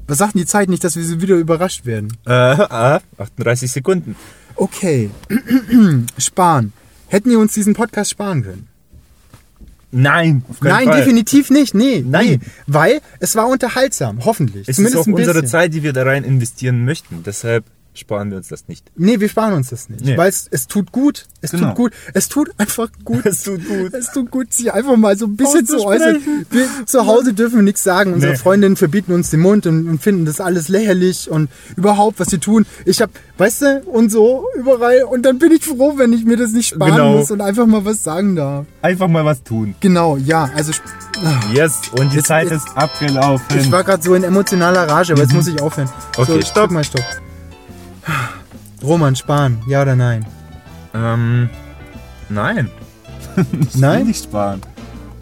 Was 0.08 0.18
sagt 0.20 0.34
denn 0.34 0.42
die 0.42 0.48
Zeit 0.48 0.70
nicht, 0.70 0.84
dass 0.84 0.96
wir 0.96 1.04
so 1.04 1.22
wieder 1.22 1.36
überrascht 1.36 1.86
werden? 1.86 2.18
Äh, 2.26 2.32
ah, 2.32 3.02
38 3.18 3.72
Sekunden. 3.72 4.16
Okay. 4.56 5.10
sparen. 6.18 6.74
Hätten 7.08 7.30
wir 7.30 7.40
uns 7.40 7.54
diesen 7.54 7.74
Podcast 7.74 8.12
sparen 8.12 8.44
können? 8.44 8.68
Nein, 9.92 10.44
auf 10.50 10.60
keinen 10.60 10.72
Nein, 10.72 10.88
Fall. 10.88 10.98
definitiv 10.98 11.50
nicht. 11.50 11.74
Nee, 11.74 12.04
Nein. 12.08 12.28
nee. 12.28 12.40
Weil 12.68 13.02
es 13.20 13.36
war 13.36 13.48
unterhaltsam, 13.48 14.24
hoffentlich. 14.24 14.68
Es 14.68 14.76
Zumindest 14.76 15.08
ist 15.08 15.14
auch 15.14 15.18
unsere. 15.18 15.44
Zeit, 15.46 15.74
die 15.74 15.82
wir 15.82 15.94
da 15.94 16.04
rein 16.04 16.24
investieren 16.24 16.86
möchten. 16.86 17.24
Deshalb 17.24 17.66
sparen 18.00 18.30
wir 18.32 18.38
uns 18.38 18.48
das 18.48 18.68
nicht. 18.68 18.92
Nee, 18.96 19.20
wir 19.20 19.30
sparen 19.30 19.54
uns 19.54 19.70
das 19.70 19.90
nicht. 19.90 20.04
Nee. 20.04 20.18
Weil 20.18 20.30
es, 20.30 20.48
es 20.50 20.68
tut 20.68 20.92
gut. 20.92 21.26
Es 21.42 21.52
Genau. 21.52 21.68
tut 21.70 21.76
gut. 21.76 21.94
Es 22.14 22.28
tut 22.30 22.50
einfach 22.58 22.90
gut. 23.06 23.26
Es 23.26 23.44
tut 23.44 23.68
gut. 23.68 23.94
Es 23.94 24.12
tut 24.12 24.32
gut, 24.32 24.54
sich 24.54 24.74
einfach 24.74 24.98
mal 24.98 25.18
so 25.18 25.26
ein 25.26 25.36
bisschen 25.38 25.66
zu 25.66 25.84
äußern. 25.86 26.22
Wir, 26.50 26.68
zu 26.86 27.06
Hause 27.06 27.34
dürfen 27.34 27.58
wir 27.58 27.64
nichts 27.64 27.84
sagen. 27.84 28.14
Unsere 28.14 28.34
Nee. 28.34 28.38
Freundinnen 28.38 28.76
verbieten 28.76 29.14
uns 29.14 29.30
den 29.30 29.40
Mund 29.42 29.66
und, 29.68 29.88
und 29.88 30.02
finden 30.02 30.26
das 30.26 30.42
alles 30.42 30.68
lächerlich 30.70 31.30
und 31.30 31.50
überhaupt, 31.76 32.20
was 32.20 32.30
sie 32.30 32.40
tun. 32.40 32.66
Ich 32.86 33.02
hab, 33.02 33.10
weißt 33.38 33.62
du, 33.62 33.82
und 33.86 34.12
so 34.12 34.46
überall. 34.56 35.04
Und 35.04 35.24
dann 35.26 35.40
bin 35.40 35.52
ich 35.52 35.64
froh, 35.66 35.94
wenn 35.98 36.12
ich 36.14 36.26
mir 36.26 36.38
das 36.38 36.52
nicht 36.52 36.68
sparen 36.70 36.92
Genau. 36.92 37.18
muss 37.18 37.32
und 37.32 37.42
einfach 37.42 37.66
mal 37.66 37.86
was 37.86 38.04
sagen 38.04 38.36
darf. 38.36 38.66
Einfach 38.82 39.08
mal 39.08 39.24
was 39.26 39.44
tun. 39.44 39.76
Genau, 39.80 40.18
ja. 40.18 40.50
Also 40.56 40.72
Yes, 41.54 41.82
und 42.00 42.12
die 42.14 42.18
Jetzt- 42.18 42.28
Zeit 42.28 42.50
ist 42.50 42.66
abgelaufen. 42.76 43.46
ich 43.60 43.70
war 43.72 43.84
gerade 43.84 44.02
so 44.02 44.14
in 44.16 44.24
emotionaler 44.24 44.88
Rage, 44.88 45.12
aber 45.14 45.24
jetzt 45.24 45.34
muss 45.34 45.48
ich 45.48 45.62
aufhören. 45.62 45.88
Mhm. 45.88 46.22
Okay, 46.22 46.42
so, 46.42 46.42
stopp. 46.48 46.72
Mal 46.72 46.84
stopp. 46.86 47.04
Roman, 48.84 49.16
sparen, 49.16 49.60
ja 49.68 49.82
oder 49.82 49.96
nein? 49.96 50.26
ähm, 50.94 51.50
nein. 52.30 52.70
Nein? 53.76 54.08
Nicht 54.08 54.24
sparen. 54.24 54.62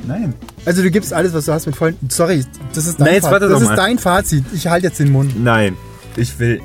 Nein. 0.08 0.34
Also 0.65 0.82
du 0.82 0.89
gibst 0.89 1.13
alles, 1.13 1.34
was 1.34 1.46
du 1.46 1.52
hast 1.54 1.65
mit 1.65 1.76
Freunden. 1.76 2.10
Sorry, 2.10 2.43
das 2.74 2.88
ist 2.88 3.00
dein 3.00 3.06
Nein, 3.06 3.13
jetzt 3.15 3.24
Fazit. 3.26 3.32
warte 3.34 3.50
Das 3.50 3.54
doch 3.56 3.62
ist 3.62 3.67
mal. 3.70 3.76
dein 3.76 4.00
Fazit. 4.00 4.46
Ich 4.54 4.67
halte 4.67 4.88
jetzt 4.88 5.00
den 5.00 5.12
Mund. 5.12 5.41
Nein. 5.43 5.76
Ich 6.15 6.39
will, 6.39 6.62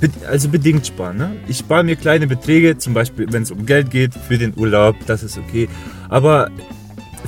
be- 0.00 0.10
also 0.28 0.48
bedingt 0.48 0.86
sparen. 0.86 1.16
Ne? 1.16 1.32
Ich 1.48 1.58
spare 1.58 1.82
mir 1.82 1.96
kleine 1.96 2.26
Beträge, 2.26 2.76
zum 2.78 2.92
Beispiel, 2.94 3.26
wenn 3.32 3.42
es 3.42 3.50
um 3.50 3.64
Geld 3.66 3.90
geht, 3.90 4.14
für 4.14 4.38
den 4.38 4.52
Urlaub, 4.56 4.96
das 5.06 5.22
ist 5.22 5.38
okay. 5.38 5.68
Aber 6.08 6.50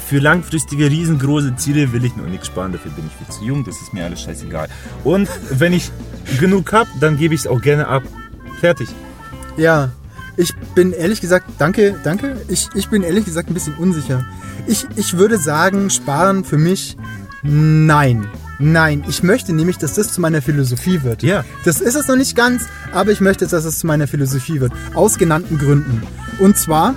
für 0.06 0.18
langfristige, 0.18 0.90
riesengroße 0.90 1.56
Ziele 1.56 1.92
will 1.92 2.04
ich 2.04 2.14
noch 2.16 2.26
nichts 2.26 2.48
sparen. 2.48 2.72
Dafür 2.72 2.90
bin 2.92 3.04
ich 3.06 3.12
viel 3.26 3.34
zu 3.34 3.44
jung, 3.44 3.64
das 3.64 3.80
ist 3.80 3.92
mir 3.94 4.04
alles 4.04 4.20
scheißegal. 4.22 4.68
Und 5.04 5.28
wenn 5.50 5.72
ich 5.72 5.90
genug 6.38 6.72
habe, 6.72 6.90
dann 7.00 7.16
gebe 7.16 7.34
ich 7.34 7.40
es 7.40 7.46
auch 7.46 7.60
gerne 7.62 7.86
ab. 7.88 8.02
Fertig. 8.64 8.88
Ja, 9.58 9.90
ich 10.38 10.56
bin 10.74 10.94
ehrlich 10.94 11.20
gesagt, 11.20 11.44
danke, 11.58 12.00
danke. 12.02 12.40
Ich, 12.48 12.70
ich 12.74 12.88
bin 12.88 13.02
ehrlich 13.02 13.26
gesagt 13.26 13.50
ein 13.50 13.52
bisschen 13.52 13.74
unsicher. 13.74 14.24
Ich, 14.66 14.86
ich 14.96 15.18
würde 15.18 15.36
sagen, 15.36 15.90
sparen 15.90 16.44
für 16.44 16.56
mich, 16.56 16.96
nein. 17.42 18.26
Nein, 18.58 19.04
ich 19.06 19.22
möchte 19.22 19.52
nämlich, 19.52 19.76
dass 19.76 19.92
das 19.92 20.14
zu 20.14 20.22
meiner 20.22 20.40
Philosophie 20.40 21.02
wird. 21.02 21.22
Ja. 21.22 21.44
Das 21.66 21.82
ist 21.82 21.94
es 21.94 22.08
noch 22.08 22.16
nicht 22.16 22.36
ganz, 22.36 22.64
aber 22.90 23.10
ich 23.10 23.20
möchte, 23.20 23.46
dass 23.46 23.66
es 23.66 23.80
zu 23.80 23.86
meiner 23.86 24.06
Philosophie 24.06 24.60
wird. 24.60 24.72
Aus 24.94 25.18
genannten 25.18 25.58
Gründen. 25.58 26.02
Und 26.38 26.56
zwar, 26.56 26.94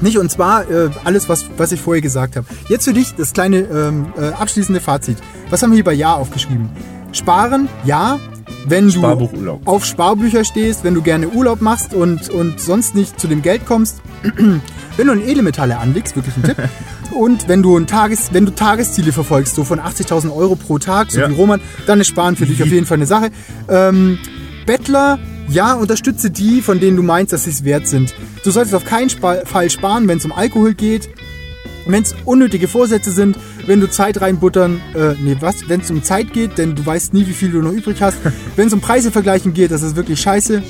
nicht 0.00 0.18
und 0.18 0.32
zwar 0.32 0.68
äh, 0.68 0.90
alles, 1.04 1.28
was, 1.28 1.44
was 1.58 1.70
ich 1.70 1.80
vorher 1.80 2.02
gesagt 2.02 2.34
habe. 2.34 2.48
Jetzt 2.68 2.86
für 2.86 2.92
dich 2.92 3.14
das 3.14 3.32
kleine 3.32 3.58
ähm, 3.58 4.12
äh, 4.18 4.30
abschließende 4.30 4.80
Fazit. 4.80 5.18
Was 5.48 5.62
haben 5.62 5.70
wir 5.70 5.76
hier 5.76 5.84
bei 5.84 5.92
Ja 5.92 6.14
aufgeschrieben? 6.14 6.70
Sparen, 7.12 7.68
ja. 7.84 8.18
Wenn 8.66 8.86
du 8.86 8.92
Sparbuchurlaub. 8.92 9.66
auf 9.66 9.84
Sparbücher 9.84 10.44
stehst, 10.44 10.84
wenn 10.84 10.94
du 10.94 11.02
gerne 11.02 11.28
Urlaub 11.28 11.60
machst 11.60 11.94
und, 11.94 12.28
und 12.28 12.60
sonst 12.60 12.94
nicht 12.94 13.18
zu 13.18 13.26
dem 13.28 13.42
Geld 13.42 13.66
kommst, 13.66 14.00
wenn 14.96 15.06
du 15.06 15.12
in 15.12 15.26
Edelmetalle 15.28 15.78
anlegst, 15.78 16.16
wirklich 16.16 16.36
ein 16.36 16.42
Tipp. 16.44 16.56
Und 17.12 17.46
wenn 17.46 17.62
du, 17.62 17.76
ein 17.76 17.86
Tages, 17.86 18.30
wenn 18.32 18.46
du 18.46 18.54
Tagesziele 18.54 19.12
verfolgst, 19.12 19.54
so 19.54 19.64
von 19.64 19.78
80.000 19.80 20.34
Euro 20.34 20.56
pro 20.56 20.78
Tag, 20.78 21.10
so 21.12 21.20
Ja. 21.20 21.28
wie 21.28 21.34
Roman, 21.34 21.60
dann 21.86 22.00
ist 22.00 22.08
Sparen 22.08 22.36
für 22.36 22.46
dich 22.46 22.62
auf 22.62 22.68
jeden 22.70 22.86
Fall 22.86 22.96
eine 22.96 23.04
Sache. 23.06 23.28
Ähm, 23.68 24.18
Bettler, 24.64 25.18
ja, 25.46 25.74
unterstütze 25.74 26.30
die, 26.30 26.62
von 26.62 26.80
denen 26.80 26.96
du 26.96 27.02
meinst, 27.02 27.34
dass 27.34 27.44
sie 27.44 27.50
es 27.50 27.64
wert 27.64 27.86
sind. 27.86 28.14
Du 28.44 28.50
solltest 28.50 28.74
auf 28.74 28.86
keinen 28.86 29.10
Fall 29.10 29.68
sparen, 29.68 30.08
wenn 30.08 30.16
es 30.16 30.24
um 30.24 30.32
Alkohol 30.32 30.72
geht. 30.72 31.10
Wenn 31.86 32.02
es 32.02 32.14
unnötige 32.24 32.68
Vorsätze 32.68 33.10
sind, 33.10 33.36
wenn 33.66 33.80
du 33.80 33.88
Zeit 33.88 34.20
reinbuttern, 34.20 34.80
äh, 34.94 35.14
nee, 35.22 35.36
was? 35.40 35.68
Wenn 35.68 35.80
es 35.80 35.90
um 35.90 36.02
Zeit 36.02 36.32
geht, 36.32 36.58
denn 36.58 36.74
du 36.74 36.84
weißt 36.84 37.14
nie, 37.14 37.26
wie 37.26 37.32
viel 37.32 37.50
du 37.50 37.60
noch 37.62 37.72
übrig 37.72 38.00
hast. 38.02 38.18
wenn 38.56 38.68
es 38.68 38.72
um 38.72 38.80
Preise 38.80 39.10
vergleichen 39.10 39.54
geht, 39.54 39.70
das 39.70 39.82
ist 39.82 39.96
wirklich 39.96 40.20
scheiße. 40.20 40.62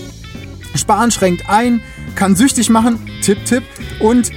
Sparen 0.75 1.11
schränkt 1.11 1.48
ein, 1.48 1.81
kann 2.14 2.35
süchtig 2.37 2.70
machen, 2.70 2.98
Tipp, 3.22 3.44
Tipp. 3.44 3.62
Und 4.01 4.31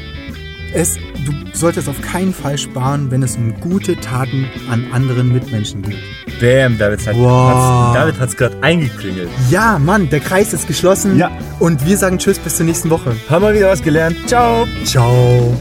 es, 0.73 0.95
du 1.25 1.31
solltest 1.53 1.87
auf 1.87 2.01
keinen 2.01 2.33
Fall 2.33 2.57
sparen, 2.57 3.09
wenn 3.09 3.23
es 3.23 3.37
um 3.37 3.57
gute 3.61 3.95
Taten 3.95 4.45
an 4.69 4.85
anderen 4.91 5.31
Mitmenschen 5.31 5.81
geht. 5.81 5.97
Bam, 6.41 6.77
David 6.77 7.07
hat 7.07 7.15
Wow. 7.15 7.93
David 7.93 8.19
hat's 8.19 8.35
gerade 8.35 8.61
eingeklingelt. 8.61 9.29
Ja, 9.49 9.79
Mann, 9.79 10.09
der 10.09 10.19
Kreis 10.19 10.53
ist 10.53 10.67
geschlossen. 10.67 11.17
Ja. 11.17 11.31
Und 11.59 11.85
wir 11.85 11.97
sagen 11.97 12.17
Tschüss 12.17 12.39
bis 12.39 12.57
zur 12.57 12.65
nächsten 12.65 12.89
Woche. 12.89 13.15
Haben 13.29 13.43
wir 13.45 13.53
wieder 13.53 13.69
was 13.69 13.81
gelernt. 13.81 14.17
Ciao. 14.27 14.67
Ciao. 14.83 15.57